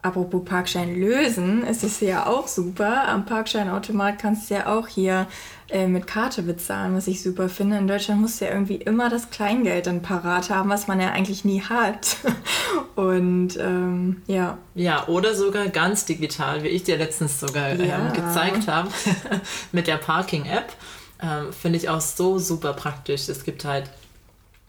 [0.00, 3.08] Apropos Parkschein lösen, ist es ja auch super.
[3.08, 5.26] Am Parkscheinautomat kannst du ja auch hier
[5.70, 7.78] äh, mit Karte bezahlen, was ich super finde.
[7.78, 11.10] In Deutschland musst du ja irgendwie immer das Kleingeld dann parat haben, was man ja
[11.10, 12.16] eigentlich nie hat.
[12.94, 14.58] Und ähm, ja.
[14.74, 18.08] Ja, oder sogar ganz digital, wie ich dir letztens sogar ähm, ja.
[18.10, 18.88] gezeigt habe,
[19.72, 20.72] mit der Parking-App.
[21.20, 23.28] Ähm, finde ich auch so super praktisch.
[23.28, 23.90] Es gibt halt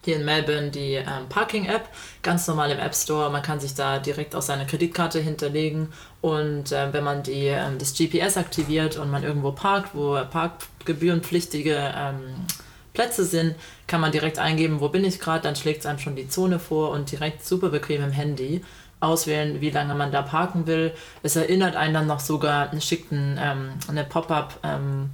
[0.03, 1.87] hier in Melbourne die ähm, Parking-App,
[2.21, 3.29] ganz normal im App Store.
[3.29, 5.89] Man kann sich da direkt auch seine Kreditkarte hinterlegen
[6.21, 11.93] und äh, wenn man die, ähm, das GPS aktiviert und man irgendwo parkt, wo parkgebührenpflichtige
[11.95, 12.45] ähm,
[12.93, 13.55] Plätze sind,
[13.87, 16.59] kann man direkt eingeben, wo bin ich gerade, dann schlägt es einem schon die Zone
[16.59, 18.61] vor und direkt super bequem im Handy
[18.99, 20.93] auswählen, wie lange man da parken will.
[21.23, 25.11] Es erinnert einen dann noch sogar, schickt ein, ähm, eine Pop-up ähm,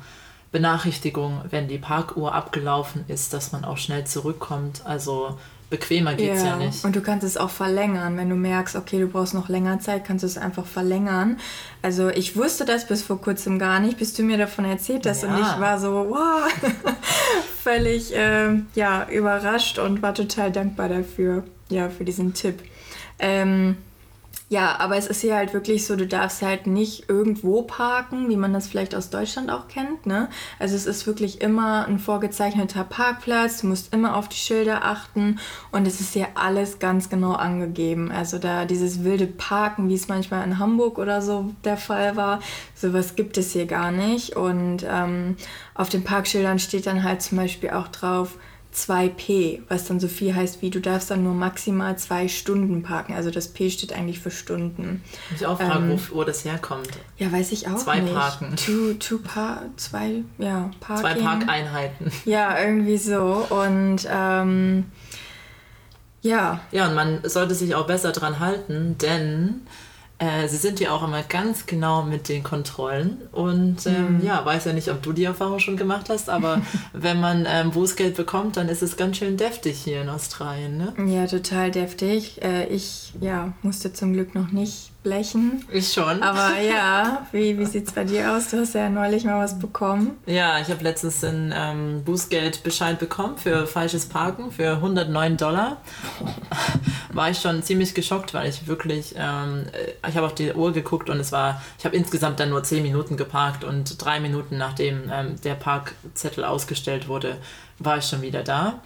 [0.55, 4.83] Benachrichtigung, wenn die Parkuhr abgelaufen ist, dass man auch schnell zurückkommt.
[4.85, 5.37] Also
[5.69, 6.51] bequemer geht es ja.
[6.51, 6.55] ja.
[6.55, 6.85] nicht.
[6.85, 8.15] Und du kannst es auch verlängern.
[8.15, 11.41] Wenn du merkst, okay, du brauchst noch länger Zeit, kannst du es einfach verlängern.
[11.81, 15.23] Also ich wusste das bis vor kurzem gar nicht, bis du mir davon erzählt hast.
[15.23, 15.35] Ja.
[15.35, 16.49] Und ich war so, wow,
[17.61, 22.63] völlig äh, ja, überrascht und war total dankbar dafür, ja, für diesen Tipp.
[23.19, 23.75] Ähm,
[24.47, 28.37] ja, aber es ist hier halt wirklich so, du darfst halt nicht irgendwo parken, wie
[28.37, 30.05] man das vielleicht aus Deutschland auch kennt.
[30.05, 30.29] Ne?
[30.59, 35.39] Also es ist wirklich immer ein vorgezeichneter Parkplatz, du musst immer auf die Schilder achten
[35.71, 38.11] und es ist hier alles ganz genau angegeben.
[38.11, 42.39] Also da dieses wilde Parken, wie es manchmal in Hamburg oder so der Fall war,
[42.75, 44.35] sowas gibt es hier gar nicht.
[44.35, 45.37] Und ähm,
[45.73, 48.37] auf den Parkschildern steht dann halt zum Beispiel auch drauf,
[48.75, 53.13] 2P, was dann so viel heißt wie, du darfst dann nur maximal zwei Stunden parken.
[53.13, 55.01] Also das P steht eigentlich für Stunden.
[55.31, 56.89] Muss ich auch fragen, ähm, wo, das herkommt.
[57.17, 58.13] Ja, weiß ich auch zwei nicht.
[58.13, 58.55] Zwei Parken.
[58.57, 61.05] Two, two pa zwei, ja, Parking.
[61.05, 62.11] Zwei Parkeinheiten.
[62.25, 63.45] Ja, irgendwie so.
[63.49, 64.85] Und ähm,
[66.21, 66.59] ja.
[66.71, 69.61] Ja, und man sollte sich auch besser dran halten, denn
[70.17, 74.25] äh, sie sind ja auch immer ganz genau mit den Kontrollen und ähm, mhm.
[74.25, 76.61] ja, weiß ja nicht, ob du die Erfahrung schon gemacht hast, aber
[76.93, 80.93] wenn man ähm, Bußgeld bekommt, dann ist es ganz schön deftig hier in Australien, ne?
[81.05, 82.41] Ja, total deftig.
[82.41, 85.63] Äh, ich ja, musste zum Glück noch nicht blechen.
[85.71, 86.21] Ich schon.
[86.21, 88.49] Aber ja, wie, wie sieht es bei dir aus?
[88.49, 90.17] Du hast ja neulich mal was bekommen.
[90.25, 95.77] Ja, ich habe letztens einen ähm, Bußgeldbescheid bekommen für falsches Parken für 109 Dollar.
[97.13, 99.65] War ich schon ziemlich geschockt, weil ich wirklich, ähm,
[100.07, 102.83] ich habe auf die Uhr geguckt und es war, ich habe insgesamt dann nur 10
[102.83, 107.37] Minuten geparkt und drei Minuten nachdem ähm, der Parkzettel ausgestellt wurde,
[107.79, 108.81] war ich schon wieder da.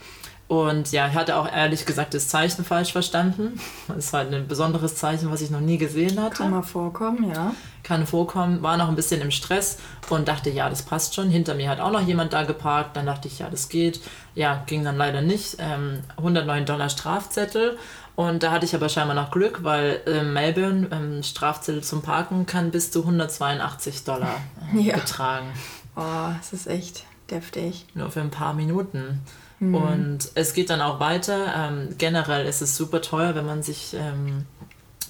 [0.49, 3.59] Und ja, ich hatte auch ehrlich gesagt das Zeichen falsch verstanden.
[3.95, 6.37] Es war ein besonderes Zeichen, was ich noch nie gesehen hatte.
[6.37, 7.53] Kann mal vorkommen, ja.
[7.83, 9.77] Kann vorkommen, war noch ein bisschen im Stress
[10.09, 11.29] und dachte, ja, das passt schon.
[11.29, 12.97] Hinter mir hat auch noch jemand da geparkt.
[12.97, 14.01] Dann dachte ich, ja, das geht.
[14.33, 15.57] Ja, ging dann leider nicht.
[15.59, 17.77] Ähm, 109 Dollar Strafzettel.
[18.15, 22.47] Und da hatte ich aber scheinbar noch Glück, weil äh, Melbourne ähm, Strafzettel zum Parken
[22.47, 24.41] kann bis zu 182 Dollar
[24.73, 24.95] äh, ja.
[24.95, 25.53] betragen.
[25.95, 27.85] Oh, das ist echt deftig.
[27.93, 29.21] Nur für ein paar Minuten.
[29.59, 29.75] Mhm.
[29.75, 31.53] Und es geht dann auch weiter.
[31.55, 34.45] Ähm, generell ist es super teuer, wenn man sich ähm,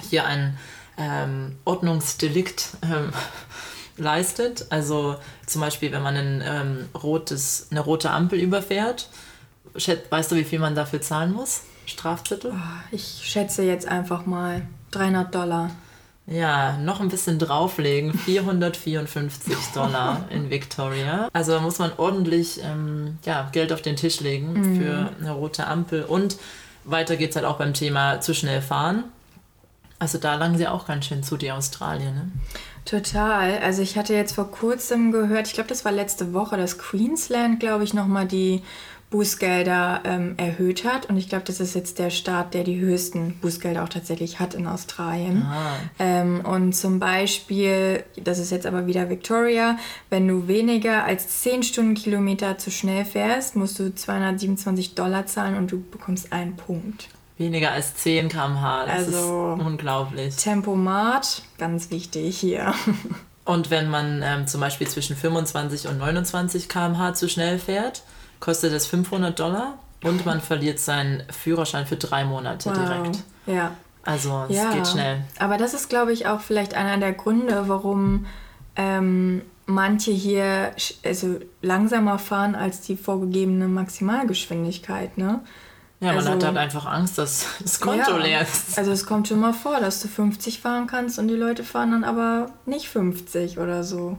[0.09, 0.57] hier ein
[0.97, 3.12] ähm, Ordnungsdelikt ähm,
[3.97, 4.67] leistet.
[4.69, 9.09] Also zum Beispiel, wenn man ein ähm, rotes, eine rote Ampel überfährt.
[10.09, 11.62] Weißt du, wie viel man dafür zahlen muss?
[11.85, 12.51] Strafzettel?
[12.53, 15.71] Oh, ich schätze jetzt einfach mal 300 Dollar.
[16.30, 18.13] Ja, noch ein bisschen drauflegen.
[18.13, 21.28] 454 Dollar in Victoria.
[21.34, 24.80] Also da muss man ordentlich ähm, ja, Geld auf den Tisch legen mhm.
[24.80, 26.04] für eine rote Ampel.
[26.04, 26.38] Und
[26.84, 29.06] weiter geht es halt auch beim Thema zu schnell fahren.
[29.98, 32.32] Also da langen sie auch ganz schön zu, die Australier, ne?
[32.86, 33.60] Total.
[33.60, 37.60] Also ich hatte jetzt vor kurzem gehört, ich glaube, das war letzte Woche, dass Queensland,
[37.60, 38.63] glaube ich, nochmal die
[39.10, 41.08] Bußgelder ähm, erhöht hat.
[41.08, 44.54] Und ich glaube, das ist jetzt der Staat, der die höchsten Bußgelder auch tatsächlich hat
[44.54, 45.45] in Australien.
[45.45, 45.78] Ah.
[45.98, 49.78] Ähm, und zum Beispiel, das ist jetzt aber wieder Victoria,
[50.12, 55.72] wenn du weniger als 10 Stundenkilometer zu schnell fährst, musst du 227 Dollar zahlen und
[55.72, 57.10] du bekommst einen Punkt.
[57.39, 60.36] Weniger als 10 km/h, das also, ist unglaublich.
[60.36, 62.76] Tempomat, ganz wichtig hier.
[63.45, 68.04] Und wenn man ähm, zum Beispiel zwischen 25 und 29 km/h zu schnell fährt,
[68.39, 72.78] kostet es 500 Dollar und man verliert seinen Führerschein für drei Monate wow.
[72.78, 73.23] direkt.
[73.45, 73.71] Ja.
[74.04, 74.73] Also es ja.
[74.73, 75.21] geht schnell.
[75.39, 78.25] Aber das ist, glaube ich, auch vielleicht einer der Gründe, warum
[78.75, 80.71] ähm, manche hier
[81.06, 85.17] also langsamer fahren als die vorgegebene Maximalgeschwindigkeit.
[85.17, 85.41] Ne?
[85.99, 88.78] Ja, man also, hat halt einfach Angst, dass das Konto ja, leer ist.
[88.78, 91.91] Also es kommt schon mal vor, dass du 50 fahren kannst und die Leute fahren
[91.91, 94.17] dann aber nicht 50 oder so.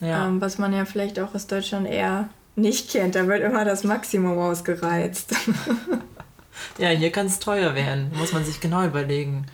[0.00, 0.26] Ja.
[0.26, 2.28] Ähm, was man ja vielleicht auch aus Deutschland eher
[2.58, 5.34] nicht kennt, da wird immer das Maximum ausgereizt.
[6.78, 9.46] ja, hier kann es teuer werden, muss man sich genau überlegen.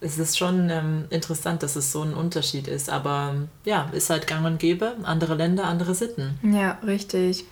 [0.00, 4.26] Es ist schon ähm, interessant, dass es so ein Unterschied ist, aber ja, ist halt
[4.26, 6.38] gang und gäbe, andere Länder, andere Sitten.
[6.42, 7.44] Ja, richtig.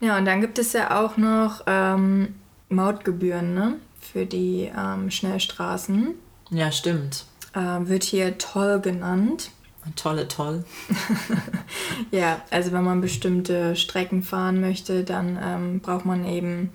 [0.00, 2.34] Ja, und dann gibt es ja auch noch ähm,
[2.68, 3.74] Mautgebühren ne?
[4.00, 6.14] für die ähm, Schnellstraßen.
[6.50, 7.26] Ja, stimmt.
[7.54, 9.50] Äh, wird hier toll genannt.
[9.96, 10.64] Tolle, toll.
[12.10, 16.70] ja, also wenn man bestimmte Strecken fahren möchte, dann ähm, braucht man eben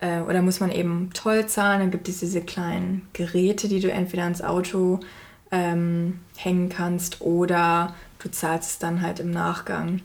[0.00, 1.80] äh, oder muss man eben toll zahlen.
[1.80, 5.00] Dann gibt es diese kleinen Geräte, die du entweder ans Auto
[5.50, 10.00] ähm, hängen kannst oder du zahlst es dann halt im Nachgang.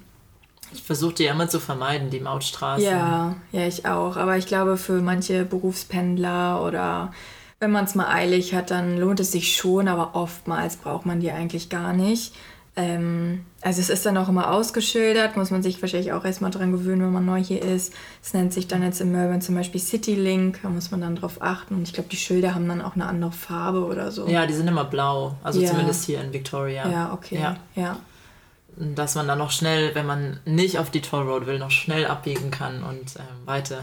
[0.73, 2.85] Ich versuche die immer zu vermeiden, die Mautstraßen.
[2.85, 4.17] Ja, ja, ich auch.
[4.17, 7.13] Aber ich glaube, für manche Berufspendler oder
[7.59, 11.19] wenn man es mal eilig hat, dann lohnt es sich schon, aber oftmals braucht man
[11.19, 12.33] die eigentlich gar nicht.
[12.77, 16.73] ähm, also es ist dann auch immer ausgeschildert, muss man sich wahrscheinlich auch erstmal dran
[16.73, 17.93] gewöhnen, wenn man neu hier ist.
[18.21, 21.41] Es nennt sich dann jetzt in Melbourne zum Beispiel Citylink, da muss man dann drauf
[21.41, 21.75] achten.
[21.75, 24.27] Und ich glaube, die Schilder haben dann auch eine andere Farbe oder so.
[24.27, 25.69] Ja, die sind immer blau, also ja.
[25.69, 26.89] zumindest hier in Victoria.
[26.89, 27.39] Ja, okay.
[27.39, 27.57] Ja.
[27.75, 27.99] ja.
[28.75, 32.05] Dass man dann noch schnell, wenn man nicht auf die Toll Road will, noch schnell
[32.05, 33.81] abbiegen kann und ähm, weiter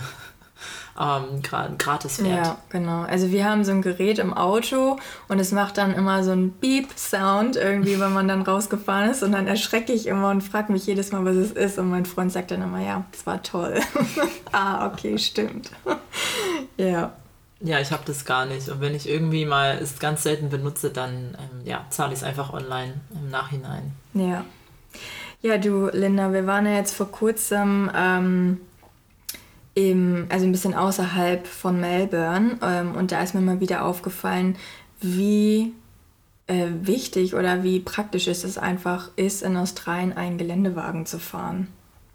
[0.98, 2.46] ähm, gratis fährt.
[2.46, 3.02] Ja, genau.
[3.02, 6.52] Also wir haben so ein Gerät im Auto und es macht dann immer so einen
[6.52, 10.86] Beep-Sound irgendwie, wenn man dann rausgefahren ist und dann erschrecke ich immer und frage mich
[10.86, 13.80] jedes Mal, was es ist und mein Freund sagt dann immer, ja, es war toll.
[14.52, 15.70] ah, okay, stimmt.
[16.76, 17.12] ja.
[17.64, 18.68] Ja, ich habe das gar nicht.
[18.68, 22.24] Und wenn ich irgendwie mal es ganz selten benutze, dann ähm, ja, zahle ich es
[22.24, 23.92] einfach online im Nachhinein.
[24.14, 24.44] Ja.
[25.42, 28.60] Ja, du, Linda, wir waren ja jetzt vor kurzem ähm,
[29.74, 32.58] im, also ein bisschen außerhalb von Melbourne.
[32.62, 34.56] Ähm, und da ist mir mal wieder aufgefallen,
[35.00, 35.72] wie
[36.46, 41.68] äh, wichtig oder wie praktisch es ist einfach ist, in Australien einen Geländewagen zu fahren.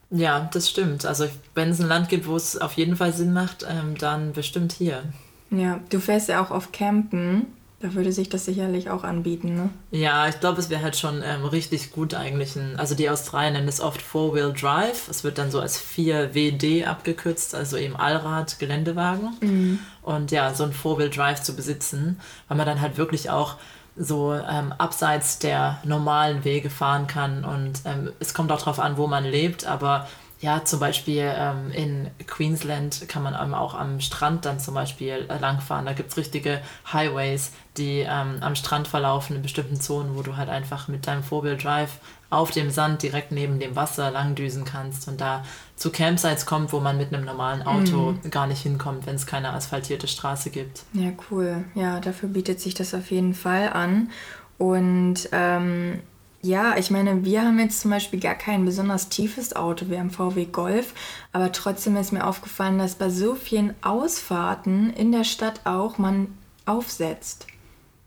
[0.10, 1.06] Ja, das stimmt.
[1.06, 4.34] Also wenn es ein Land gibt, wo es auf jeden Fall Sinn macht, ähm, dann
[4.34, 5.04] bestimmt hier.
[5.50, 7.48] Ja, du fährst ja auch auf Campen.
[7.80, 9.70] Da würde sich das sicherlich auch anbieten, ne?
[9.92, 12.56] Ja, ich glaube, es wäre halt schon ähm, richtig gut eigentlich.
[12.56, 15.08] Ein, also die Australier nennen es oft Four-Wheel Drive.
[15.10, 19.38] Es wird dann so als 4WD abgekürzt, also eben Allrad-Geländewagen.
[19.42, 19.80] Mhm.
[20.02, 23.58] Und ja, so ein Four-Wheel Drive zu besitzen, weil man dann halt wirklich auch
[23.96, 27.46] so ähm, abseits der normalen Wege fahren kann.
[27.46, 30.08] Und ähm, es kommt auch darauf an, wo man lebt, aber
[30.40, 35.26] ja, zum Beispiel ähm, in Queensland kann man ähm, auch am Strand dann zum Beispiel
[35.30, 35.86] äh, langfahren.
[35.86, 36.62] Da gibt es richtige
[36.94, 41.24] Highways, die ähm, am Strand verlaufen in bestimmten Zonen, wo du halt einfach mit deinem
[41.24, 41.98] Four-Wheel Drive
[42.30, 45.44] auf dem Sand direkt neben dem Wasser langdüsen kannst und da
[45.76, 48.30] zu Campsites kommt, wo man mit einem normalen Auto mm.
[48.30, 50.84] gar nicht hinkommt, wenn es keine asphaltierte Straße gibt.
[50.94, 51.64] Ja, cool.
[51.74, 54.12] Ja, dafür bietet sich das auf jeden Fall an.
[54.58, 56.02] Und ähm,
[56.42, 59.90] ja, ich meine, wir haben jetzt zum Beispiel gar kein besonders tiefes Auto.
[59.90, 60.94] Wir haben VW Golf.
[61.32, 66.28] Aber trotzdem ist mir aufgefallen, dass bei so vielen Ausfahrten in der Stadt auch man
[66.66, 67.48] aufsetzt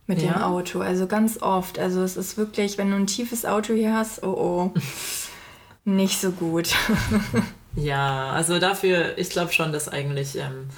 [0.06, 0.32] mit ja.
[0.32, 0.80] dem Auto.
[0.80, 1.78] Also ganz oft.
[1.78, 4.80] Also es ist wirklich, wenn du ein tiefes Auto hier hast, oh oh,
[5.84, 6.70] nicht so gut.
[7.74, 10.68] ja, also dafür, ich glaube schon, dass eigentlich, ähm,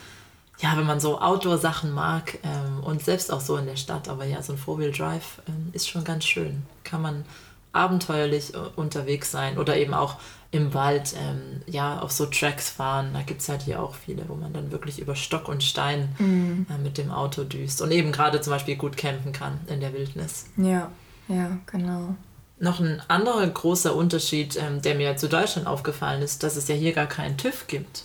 [0.63, 4.25] ja, wenn man so Outdoor-Sachen mag ähm, und selbst auch so in der Stadt, aber
[4.25, 6.63] ja, so ein Four-Wheel-Drive ähm, ist schon ganz schön.
[6.85, 7.25] Kann man
[7.73, 10.17] abenteuerlich äh, unterwegs sein oder eben auch
[10.53, 13.11] im Wald ähm, ja auf so Tracks fahren.
[13.13, 16.15] Da gibt es halt hier auch viele, wo man dann wirklich über Stock und Stein
[16.19, 16.67] mhm.
[16.71, 19.93] äh, mit dem Auto düst und eben gerade zum Beispiel gut campen kann in der
[19.93, 20.47] Wildnis.
[20.57, 20.93] Ja,
[21.27, 22.15] ja, genau.
[22.61, 26.77] Noch ein anderer großer Unterschied, ähm, der mir zu Deutschland aufgefallen ist, dass es ja
[26.77, 28.05] hier gar keinen TÜV gibt.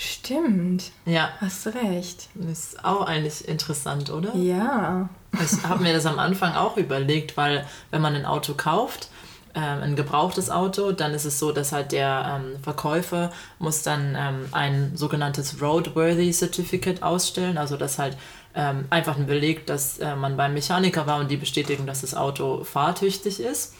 [0.00, 0.92] Stimmt.
[1.04, 1.28] Ja.
[1.42, 2.30] Hast du recht.
[2.50, 4.34] Ist auch eigentlich interessant, oder?
[4.34, 5.10] Ja.
[5.34, 9.10] Ich habe mir das am Anfang auch überlegt, weil wenn man ein Auto kauft,
[9.52, 14.16] äh, ein gebrauchtes Auto, dann ist es so, dass halt der ähm, Verkäufer muss dann
[14.18, 18.16] ähm, ein sogenanntes Roadworthy Certificate ausstellen, also das halt
[18.54, 22.14] ähm, einfach ein Beleg, dass äh, man beim Mechaniker war und die bestätigen, dass das
[22.14, 23.74] Auto fahrtüchtig ist.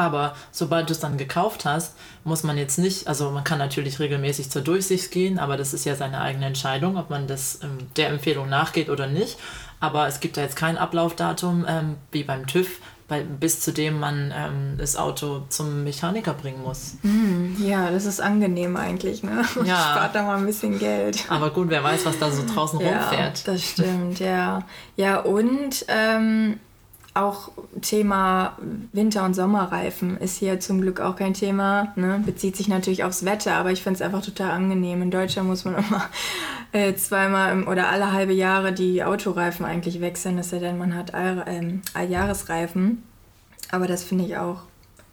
[0.00, 3.98] Aber sobald du es dann gekauft hast, muss man jetzt nicht, also man kann natürlich
[3.98, 7.76] regelmäßig zur Durchsicht gehen, aber das ist ja seine eigene Entscheidung, ob man das ähm,
[7.96, 9.36] der Empfehlung nachgeht oder nicht.
[9.78, 14.00] Aber es gibt da jetzt kein Ablaufdatum ähm, wie beim TÜV, bei, bis zu dem
[14.00, 16.94] man ähm, das Auto zum Mechaniker bringen muss.
[17.02, 19.44] Mm, ja, das ist angenehm eigentlich, ne?
[19.66, 19.76] Ja.
[19.76, 21.26] Spart da mal ein bisschen Geld.
[21.28, 23.46] Aber gut, wer weiß, was da so draußen ja, rumfährt.
[23.46, 24.62] Das stimmt, ja.
[24.96, 26.58] Ja, und ähm,
[27.20, 28.56] auch Thema
[28.92, 31.92] Winter- und Sommerreifen ist hier zum Glück auch kein Thema.
[31.96, 32.22] Ne?
[32.24, 35.02] Bezieht sich natürlich aufs Wetter, aber ich finde es einfach total angenehm.
[35.02, 36.08] In Deutschland muss man immer
[36.72, 40.94] äh, zweimal im, oder alle halbe Jahre die Autoreifen eigentlich wechseln, es sei denn, man
[40.94, 43.02] hat All, ähm, Alljahresreifen.
[43.70, 44.62] Aber das finde ich auch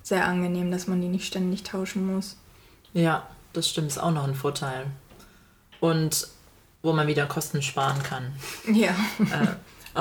[0.04, 2.38] sehr angenehm, dass man die nicht ständig tauschen muss.
[2.94, 4.88] Ja, das stimmt, ist auch noch ein Vorteil.
[5.80, 6.28] Und
[6.82, 8.32] wo man wieder Kosten sparen kann.
[8.72, 8.92] Ja.
[9.20, 9.56] Äh,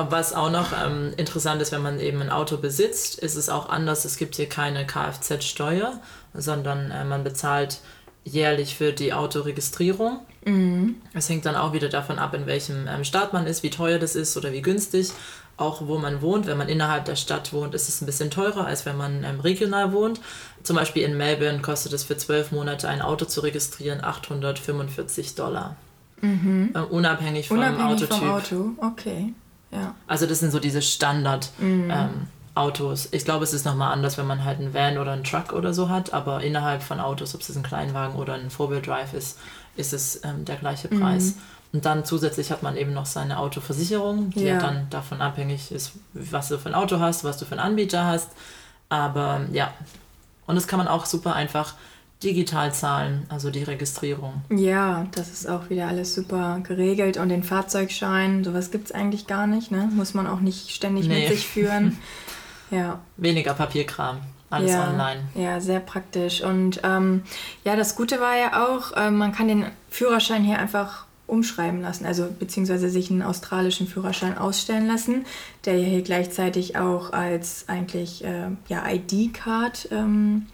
[0.08, 3.68] was auch noch ähm, interessant ist, wenn man eben ein Auto besitzt, ist es auch
[3.68, 4.04] anders.
[4.04, 6.00] Es gibt hier keine Kfz-Steuer,
[6.34, 7.80] sondern äh, man bezahlt
[8.24, 10.20] jährlich für die Autoregistrierung.
[10.44, 10.96] Mhm.
[11.14, 13.98] Es hängt dann auch wieder davon ab, in welchem ähm, Staat man ist, wie teuer
[13.98, 15.12] das ist oder wie günstig.
[15.58, 16.46] Auch wo man wohnt.
[16.46, 19.40] Wenn man innerhalb der Stadt wohnt, ist es ein bisschen teurer, als wenn man ähm,
[19.40, 20.20] regional wohnt.
[20.62, 25.76] Zum Beispiel in Melbourne kostet es für zwölf Monate ein Auto zu registrieren 845 Dollar.
[26.20, 26.72] Mhm.
[26.74, 28.18] Äh, unabhängig vom unabhängig Autotyp.
[28.18, 29.32] Vom Auto, okay.
[29.70, 29.94] Ja.
[30.06, 31.90] Also das sind so diese Standard mhm.
[31.90, 33.08] ähm, Autos.
[33.12, 35.74] Ich glaube, es ist nochmal anders, wenn man halt einen Van oder einen Truck oder
[35.74, 39.38] so hat, aber innerhalb von Autos, ob es ein Kleinwagen oder ein Four-Wheel-Drive ist,
[39.76, 41.34] ist es ähm, der gleiche Preis.
[41.34, 41.40] Mhm.
[41.72, 44.58] Und dann zusätzlich hat man eben noch seine Autoversicherung, die ja.
[44.58, 48.06] dann davon abhängig ist, was du für ein Auto hast, was du für einen Anbieter
[48.06, 48.30] hast.
[48.88, 49.74] Aber ja,
[50.46, 51.74] und das kann man auch super einfach
[52.22, 54.42] digital zahlen, also die Registrierung.
[54.50, 59.26] Ja, das ist auch wieder alles super geregelt und den Fahrzeugschein, sowas gibt es eigentlich
[59.26, 59.90] gar nicht, ne?
[59.94, 61.20] Muss man auch nicht ständig nee.
[61.20, 61.98] mit sich führen.
[62.68, 62.98] Ja.
[63.16, 64.18] Weniger Papierkram.
[64.50, 65.20] Alles ja, online.
[65.34, 66.42] Ja, sehr praktisch.
[66.42, 67.22] Und ähm,
[67.64, 72.06] ja, das Gute war ja auch, äh, man kann den Führerschein hier einfach umschreiben lassen,
[72.06, 75.26] also beziehungsweise sich einen australischen Führerschein ausstellen lassen,
[75.64, 80.46] der hier gleichzeitig auch als eigentlich äh, ja, ID-Card ähm,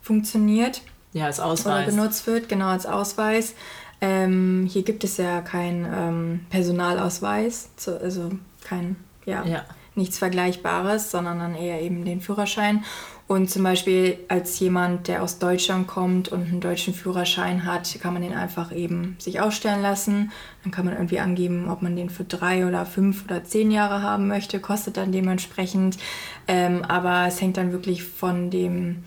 [0.00, 0.80] funktioniert.
[1.14, 1.88] Ja, als Ausweis.
[1.88, 3.54] Oder benutzt wird, genau als Ausweis.
[4.02, 11.10] Ähm, hier gibt es ja keinen ähm, Personalausweis, zu, also kein, ja, ja, nichts Vergleichbares,
[11.10, 12.84] sondern dann eher eben den Führerschein.
[13.26, 18.12] Und zum Beispiel als jemand, der aus Deutschland kommt und einen deutschen Führerschein hat, kann
[18.12, 20.30] man den einfach eben sich ausstellen lassen.
[20.62, 24.02] Dann kann man irgendwie angeben, ob man den für drei oder fünf oder zehn Jahre
[24.02, 25.96] haben möchte, kostet dann dementsprechend.
[26.48, 29.04] Ähm, aber es hängt dann wirklich von dem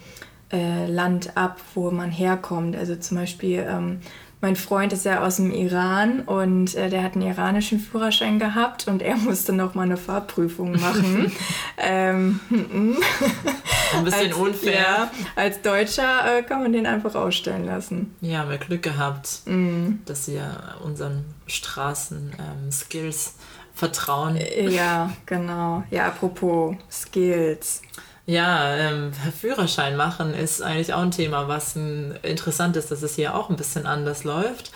[0.52, 2.76] äh, Land ab, wo man herkommt.
[2.76, 4.00] Also zum Beispiel, ähm,
[4.40, 8.88] mein Freund ist ja aus dem Iran und äh, der hat einen iranischen Führerschein gehabt
[8.88, 11.32] und er musste noch mal eine Fahrprüfung machen.
[11.78, 14.74] ähm, Ein bisschen als, unfair.
[14.74, 18.16] Ja, als Deutscher äh, kann man den einfach ausstellen lassen.
[18.22, 20.00] Ja, haben wir Glück gehabt, mm.
[20.06, 20.40] dass sie
[20.84, 23.44] unseren Straßen-Skills ähm,
[23.74, 24.38] vertrauen.
[24.70, 25.84] Ja, genau.
[25.90, 27.82] Ja, apropos Skills.
[28.30, 33.16] Ja, ähm, Führerschein machen ist eigentlich auch ein Thema, was ein, interessant ist, dass es
[33.16, 34.74] hier auch ein bisschen anders läuft.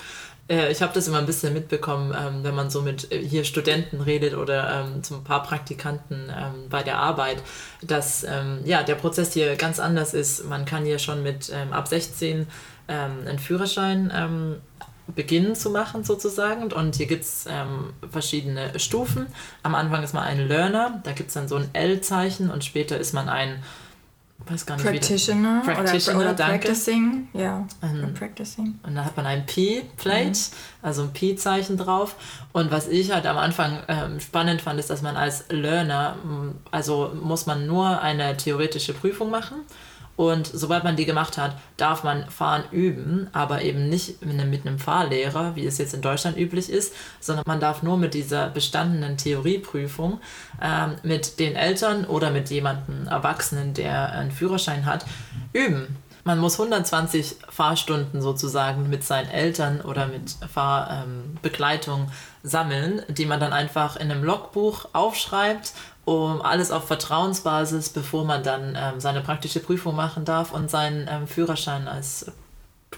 [0.47, 3.43] Äh, ich habe das immer ein bisschen mitbekommen, ähm, wenn man so mit äh, hier
[3.43, 7.43] Studenten redet oder ähm, zu paar Praktikanten ähm, bei der Arbeit,
[7.81, 10.45] dass ähm, ja, der Prozess hier ganz anders ist.
[10.45, 12.47] Man kann hier schon mit ähm, ab 16
[12.87, 14.11] einen Führerschein
[15.15, 16.71] beginnen zu machen sozusagen.
[16.71, 19.27] Und hier gibt es ähm, verschiedene Stufen.
[19.63, 22.97] Am Anfang ist man ein Learner, da gibt es dann so ein L-Zeichen und später
[22.97, 23.61] ist man ein
[24.47, 26.67] weiß gar nicht Practitioner, wie Practitioner oder, oder danke.
[26.67, 27.27] Practicing.
[27.33, 28.79] Ja, um, practicing.
[28.83, 30.35] Und dann hat man ein P-Plate, mhm.
[30.81, 32.15] also ein P-Zeichen drauf.
[32.51, 36.15] Und was ich halt am Anfang ähm, spannend fand, ist, dass man als Learner,
[36.71, 39.57] also muss man nur eine theoretische Prüfung machen
[40.15, 44.49] und sobald man die gemacht hat, darf man Fahren üben, aber eben nicht mit einem,
[44.49, 48.13] mit einem Fahrlehrer, wie es jetzt in Deutschland üblich ist, sondern man darf nur mit
[48.13, 50.19] dieser bestandenen Theorieprüfung
[50.61, 55.05] ähm, mit den Eltern oder mit jemandem Erwachsenen, der einen Führerschein hat,
[55.53, 55.97] üben.
[56.23, 62.07] Man muss 120 Fahrstunden sozusagen mit seinen Eltern oder mit Fahrbegleitung ähm,
[62.43, 65.73] sammeln, die man dann einfach in einem Logbuch aufschreibt
[66.05, 71.07] um alles auf Vertrauensbasis, bevor man dann ähm, seine praktische Prüfung machen darf und seinen
[71.09, 72.31] ähm, Führerschein als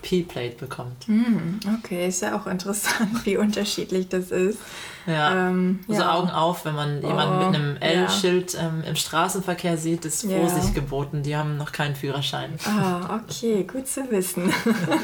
[0.04, 1.08] P-Plate bekommt.
[1.08, 4.60] Mm, okay, ist ja auch interessant, wie unterschiedlich das ist.
[5.06, 6.14] Ja, ähm, also ja.
[6.14, 8.68] Augen auf, wenn man jemanden oh, mit einem L-Schild ja.
[8.68, 10.74] ähm, im Straßenverkehr sieht, ist Vorsicht ja.
[10.74, 11.24] geboten.
[11.24, 12.58] Die haben noch keinen Führerschein.
[12.66, 14.54] Ah, okay, gut zu wissen.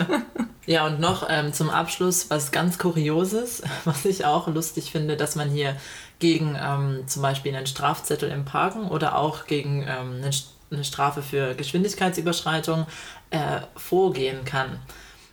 [0.66, 5.36] ja, und noch ähm, zum Abschluss was ganz Kurioses, was ich auch lustig finde, dass
[5.36, 5.76] man hier
[6.20, 10.32] gegen ähm, zum Beispiel einen Strafzettel im Parken oder auch gegen ähm, eine,
[10.72, 12.86] eine, Strafe für Geschwindigkeitsüberschreitung
[13.32, 14.80] äh, vorgehen kann.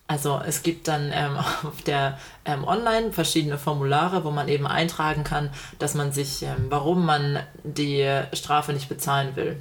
[0.09, 5.25] Also es gibt dann ähm, auf der ähm, Online verschiedene Formulare, wo man eben eintragen
[5.25, 9.61] kann, dass man sich, ähm, warum man die Strafe nicht bezahlen will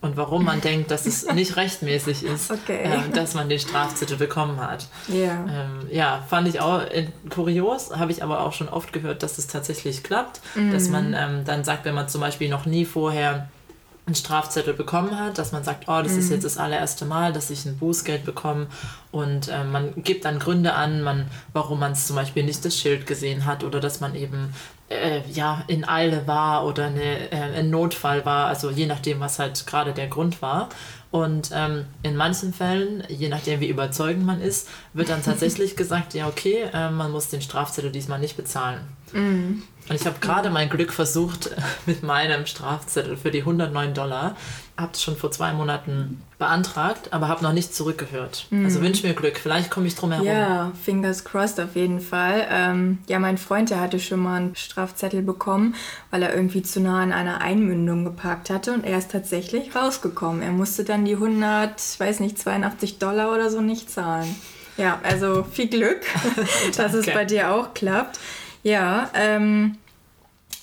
[0.00, 2.82] und warum man denkt, dass es nicht rechtmäßig ist, okay.
[2.84, 4.86] ähm, dass man den Strafzettel bekommen hat.
[5.08, 5.44] Yeah.
[5.48, 9.38] Ähm, ja, fand ich auch äh, kurios, habe ich aber auch schon oft gehört, dass
[9.38, 10.70] es tatsächlich klappt, mm.
[10.70, 13.48] dass man ähm, dann sagt, wenn man zum Beispiel noch nie vorher
[14.08, 16.18] einen Strafzettel bekommen hat, dass man sagt, oh, das mhm.
[16.18, 18.66] ist jetzt das allererste Mal, dass ich ein Bußgeld bekomme
[19.12, 23.06] und äh, man gibt dann Gründe an, man, warum man zum Beispiel nicht das Schild
[23.06, 24.54] gesehen hat oder dass man eben
[24.88, 29.38] äh, ja in Eile war oder eine, äh, ein Notfall war, also je nachdem, was
[29.38, 30.68] halt gerade der Grund war.
[31.10, 36.14] Und ähm, in manchen Fällen, je nachdem wie überzeugend man ist, wird dann tatsächlich gesagt,
[36.14, 38.80] ja okay, äh, man muss den Strafzettel diesmal nicht bezahlen.
[39.12, 39.62] Mhm.
[39.88, 41.50] Und ich habe gerade mein Glück versucht
[41.86, 44.36] mit meinem Strafzettel für die 109 Dollar.
[44.78, 48.46] Habe es schon vor zwei Monaten beantragt, aber habe noch nicht zurückgehört.
[48.50, 48.64] Mhm.
[48.64, 49.36] Also wünsche mir Glück.
[49.36, 50.24] Vielleicht komme ich drum herum.
[50.24, 52.46] Ja, fingers crossed auf jeden Fall.
[52.48, 55.74] Ähm, ja, mein Freund, der hatte schon mal einen Strafzettel bekommen,
[56.12, 60.42] weil er irgendwie zu nah an einer Einmündung geparkt hatte und er ist tatsächlich rausgekommen.
[60.42, 64.32] Er musste dann die 100, ich weiß nicht, 82 Dollar oder so nicht zahlen.
[64.76, 66.02] Ja, also viel Glück,
[66.76, 68.20] dass es bei dir auch klappt.
[68.62, 69.76] Ja, ähm,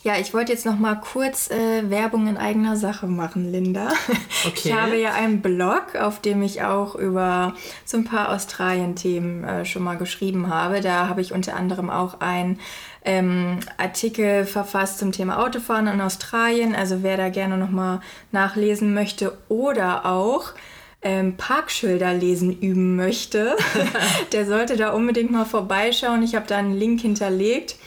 [0.05, 3.89] Ja, ich wollte jetzt noch mal kurz äh, Werbung in eigener Sache machen, Linda.
[4.45, 4.69] Okay.
[4.69, 9.65] Ich habe ja einen Blog, auf dem ich auch über so ein paar Australien-Themen äh,
[9.65, 10.81] schon mal geschrieben habe.
[10.81, 12.59] Da habe ich unter anderem auch ein
[13.03, 16.75] ähm, Artikel verfasst zum Thema Autofahren in Australien.
[16.75, 18.01] Also wer da gerne noch mal
[18.31, 20.53] nachlesen möchte oder auch
[21.01, 23.55] ähm, Parkschilder lesen üben möchte,
[24.31, 26.21] der sollte da unbedingt mal vorbeischauen.
[26.21, 27.77] Ich habe da einen Link hinterlegt.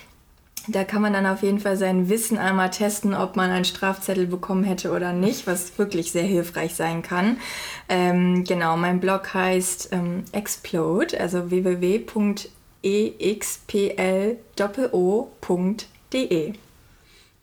[0.66, 4.26] Da kann man dann auf jeden Fall sein Wissen einmal testen, ob man einen Strafzettel
[4.26, 7.38] bekommen hätte oder nicht, was wirklich sehr hilfreich sein kann.
[7.88, 12.12] Ähm, genau, mein Blog heißt ähm, Explode, also www.explo.de.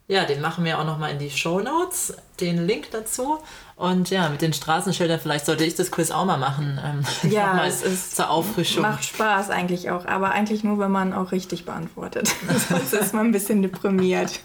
[0.07, 3.39] Ja, den machen wir auch nochmal in die Show Notes, den Link dazu.
[3.76, 6.80] Und ja, mit den Straßenschildern, vielleicht sollte ich das Quiz auch mal machen.
[6.84, 8.84] Ähm, ja, es ist zur Auffrischung.
[8.84, 12.34] Macht Spaß eigentlich auch, aber eigentlich nur, wenn man auch richtig beantwortet.
[12.70, 14.40] Sonst ist man ein bisschen deprimiert.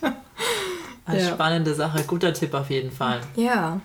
[1.07, 1.29] Eine ja.
[1.29, 3.21] spannende Sache, guter Tipp auf jeden Fall.
[3.37, 3.81] Ja.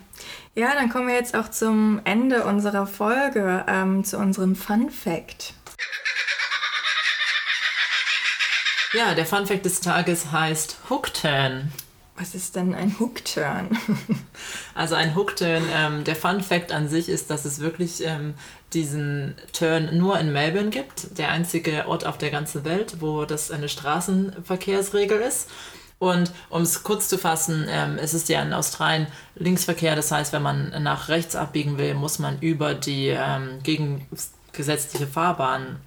[0.55, 5.53] Ja, dann kommen wir jetzt auch zum Ende unserer Folge, ähm, zu unserem Fun Fact.
[8.93, 11.73] Ja, der Fun Fact des Tages heißt Hookturn.
[12.17, 13.77] Was ist denn ein Hookturn?
[14.75, 18.35] also ein Hookturn, ähm, der Fun Fact an sich ist, dass es wirklich ähm,
[18.73, 21.17] diesen Turn nur in Melbourne gibt.
[21.17, 25.49] Der einzige Ort auf der ganzen Welt, wo das eine Straßenverkehrsregel ist.
[25.99, 29.97] Und um es kurz zu fassen, ähm, es ist ja in Australien Linksverkehr.
[29.97, 35.81] Das heißt, wenn man nach rechts abbiegen will, muss man über die ähm, gegengesetzliche Fahrbahn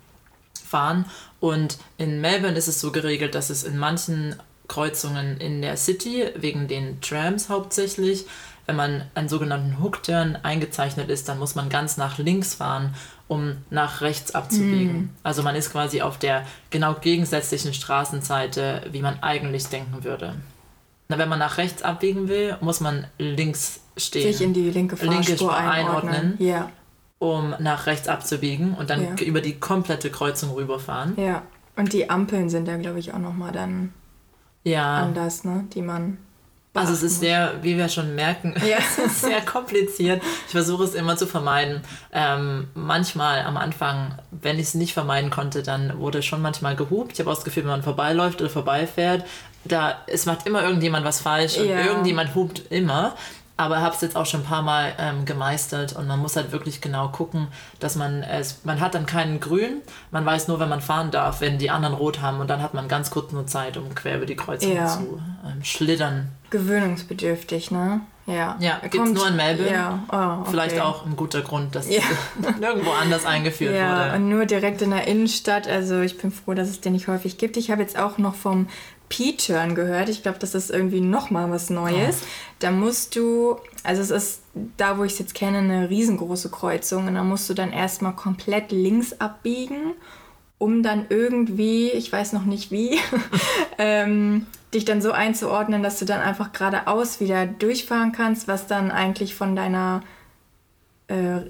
[0.68, 1.06] fahren.
[1.40, 4.36] Und in Melbourne ist es so geregelt, dass es in manchen
[4.68, 8.26] Kreuzungen in der City, wegen den Trams hauptsächlich.
[8.66, 12.94] Wenn man einen sogenannten Hookturn eingezeichnet ist, dann muss man ganz nach links fahren,
[13.26, 14.98] um nach rechts abzubiegen.
[14.98, 15.10] Mm.
[15.22, 20.34] Also man ist quasi auf der genau gegensätzlichen Straßenseite, wie man eigentlich denken würde.
[21.08, 24.30] Wenn man nach rechts abbiegen will, muss man links stehen.
[24.30, 26.36] Sich in die linke Fahrspur linke Spur einordnen.
[26.38, 26.70] ja.
[27.20, 29.24] Um nach rechts abzubiegen und dann ja.
[29.24, 31.14] über die komplette Kreuzung rüberfahren.
[31.16, 31.42] Ja.
[31.74, 33.92] Und die Ampeln sind da, glaube ich, auch nochmal dann
[34.64, 34.98] ja.
[34.98, 35.64] anders, ne?
[35.74, 36.18] die man.
[36.74, 38.76] Also es ist sehr, wie wir schon merken, ja.
[38.98, 40.22] es ist sehr kompliziert.
[40.46, 41.80] Ich versuche es immer zu vermeiden.
[42.12, 47.14] Ähm, manchmal am Anfang, wenn ich es nicht vermeiden konnte, dann wurde schon manchmal gehupt.
[47.14, 49.24] Ich habe auch das Gefühl, wenn man vorbeiläuft oder vorbeifährt,
[49.64, 51.80] da es macht immer irgendjemand was falsch und ja.
[51.80, 53.16] irgendjemand hupt immer
[53.58, 56.52] aber habe es jetzt auch schon ein paar Mal ähm, gemeistert und man muss halt
[56.52, 57.48] wirklich genau gucken,
[57.80, 59.82] dass man es, man hat dann keinen Grün,
[60.12, 62.72] man weiß nur, wenn man fahren darf, wenn die anderen Rot haben und dann hat
[62.72, 64.86] man ganz kurz nur Zeit, um quer über die Kreuzung ja.
[64.86, 66.30] zu ähm, schlittern.
[66.50, 68.00] Gewöhnungsbedürftig, ne?
[68.26, 68.56] Ja.
[68.60, 69.72] Ja, gibt es nur in Melbourne.
[69.72, 70.04] Ja.
[70.12, 70.50] Oh, okay.
[70.50, 72.02] Vielleicht auch ein guter Grund, dass ja.
[72.40, 74.08] es nirgendwo anders eingeführt ja, wurde.
[74.08, 75.66] Ja, und nur direkt in der Innenstadt.
[75.66, 77.56] Also ich bin froh, dass es den nicht häufig gibt.
[77.56, 78.68] Ich habe jetzt auch noch vom
[79.08, 80.08] P-Turn gehört.
[80.08, 82.18] Ich glaube, das ist irgendwie nochmal was Neues.
[82.22, 82.26] Oh.
[82.58, 84.42] Da musst du, also es ist
[84.76, 87.06] da, wo ich es jetzt kenne, eine riesengroße Kreuzung.
[87.06, 89.94] Und da musst du dann erstmal komplett links abbiegen,
[90.58, 92.98] um dann irgendwie, ich weiß noch nicht wie,
[93.78, 98.90] ähm, dich dann so einzuordnen, dass du dann einfach geradeaus wieder durchfahren kannst, was dann
[98.90, 100.02] eigentlich von deiner
[101.08, 101.40] äh,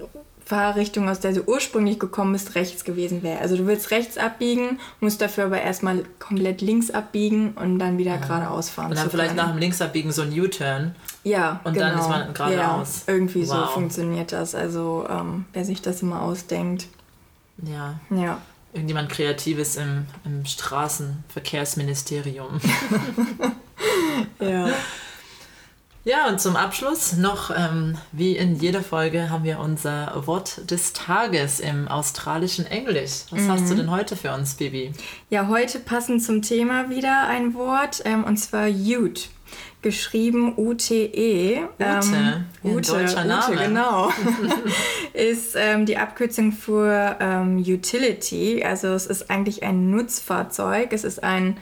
[0.49, 3.39] Fahrrichtung, aus der du ursprünglich gekommen bist, rechts gewesen wäre.
[3.39, 8.15] Also du willst rechts abbiegen, musst dafür aber erstmal komplett links abbiegen und dann wieder
[8.15, 8.17] ja.
[8.17, 8.89] geradeaus fahren.
[8.89, 10.95] Und dann vielleicht nach dem Linksabbiegen so ein U-Turn.
[11.23, 11.89] Ja, Und genau.
[11.89, 13.03] dann ist man geradeaus.
[13.05, 13.47] Ja, irgendwie wow.
[13.47, 14.55] so funktioniert das.
[14.55, 16.87] Also ähm, wer sich das immer ausdenkt.
[17.61, 17.99] Ja.
[18.09, 18.41] Ja.
[18.73, 22.59] Irgendjemand Kreatives im, im Straßenverkehrsministerium.
[24.39, 24.69] ja.
[26.05, 30.93] Ja, und zum Abschluss noch, ähm, wie in jeder Folge, haben wir unser Wort des
[30.93, 33.25] Tages im australischen Englisch.
[33.31, 33.51] Was mhm.
[33.51, 33.77] hast du mhm.
[33.77, 34.93] denn heute für uns, Bibi?
[35.29, 39.23] Ja, heute passend zum Thema wieder ein Wort, ähm, und zwar Ute.
[39.81, 41.63] Geschrieben U-T-E.
[41.63, 43.55] Ute, ähm, Ute, deutscher Name.
[43.55, 44.09] Ute, genau.
[45.13, 48.63] ist ähm, die Abkürzung für ähm, Utility.
[48.63, 50.93] Also es ist eigentlich ein Nutzfahrzeug.
[50.93, 51.57] Es ist ein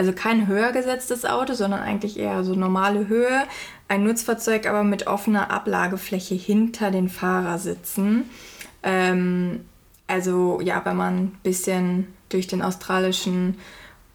[0.00, 3.42] also kein höher gesetztes Auto, sondern eigentlich eher so normale Höhe,
[3.86, 8.24] ein Nutzfahrzeug aber mit offener Ablagefläche hinter den Fahrersitzen.
[8.82, 9.60] Ähm,
[10.06, 13.58] also ja, wenn man ein bisschen durch den australischen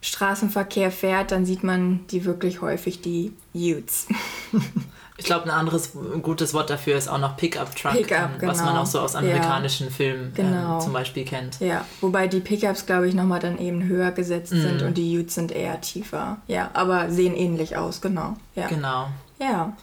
[0.01, 4.07] Straßenverkehr fährt, dann sieht man die wirklich häufig, die Utes.
[5.17, 5.91] Ich glaube, ein anderes
[6.21, 8.51] gutes Wort dafür ist auch noch Pickup Truck, Pickup, genau.
[8.51, 9.93] was man auch so aus amerikanischen ja.
[9.93, 10.75] Filmen ähm, genau.
[10.75, 11.59] ähm, zum Beispiel kennt.
[11.61, 14.61] Ja, wobei die Pickups, glaube ich, nochmal dann eben höher gesetzt mm.
[14.61, 16.37] sind und die Utes sind eher tiefer.
[16.47, 18.35] Ja, aber sehen ähnlich aus, genau.
[18.55, 18.67] Ja.
[18.67, 19.07] Genau.
[19.39, 19.73] Ja,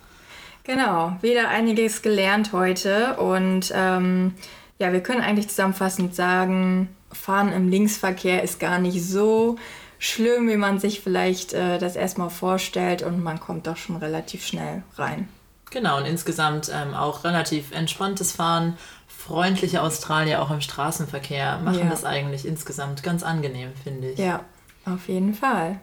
[0.64, 1.16] genau.
[1.22, 4.34] Wieder einiges gelernt heute und ähm,
[4.78, 9.56] ja, wir können eigentlich zusammenfassend sagen, Fahren im Linksverkehr ist gar nicht so
[10.02, 14.44] schlimm, wie man sich vielleicht äh, das erstmal vorstellt und man kommt doch schon relativ
[14.44, 15.28] schnell rein.
[15.70, 18.76] Genau, und insgesamt ähm, auch relativ entspanntes Fahren,
[19.06, 21.88] freundliche Australier auch im Straßenverkehr machen ja.
[21.88, 24.18] das eigentlich insgesamt ganz angenehm, finde ich.
[24.18, 24.40] Ja,
[24.84, 25.78] auf jeden Fall.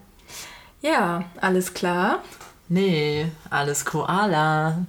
[0.82, 2.22] Ja, alles klar?
[2.68, 4.86] Nee, alles Koala.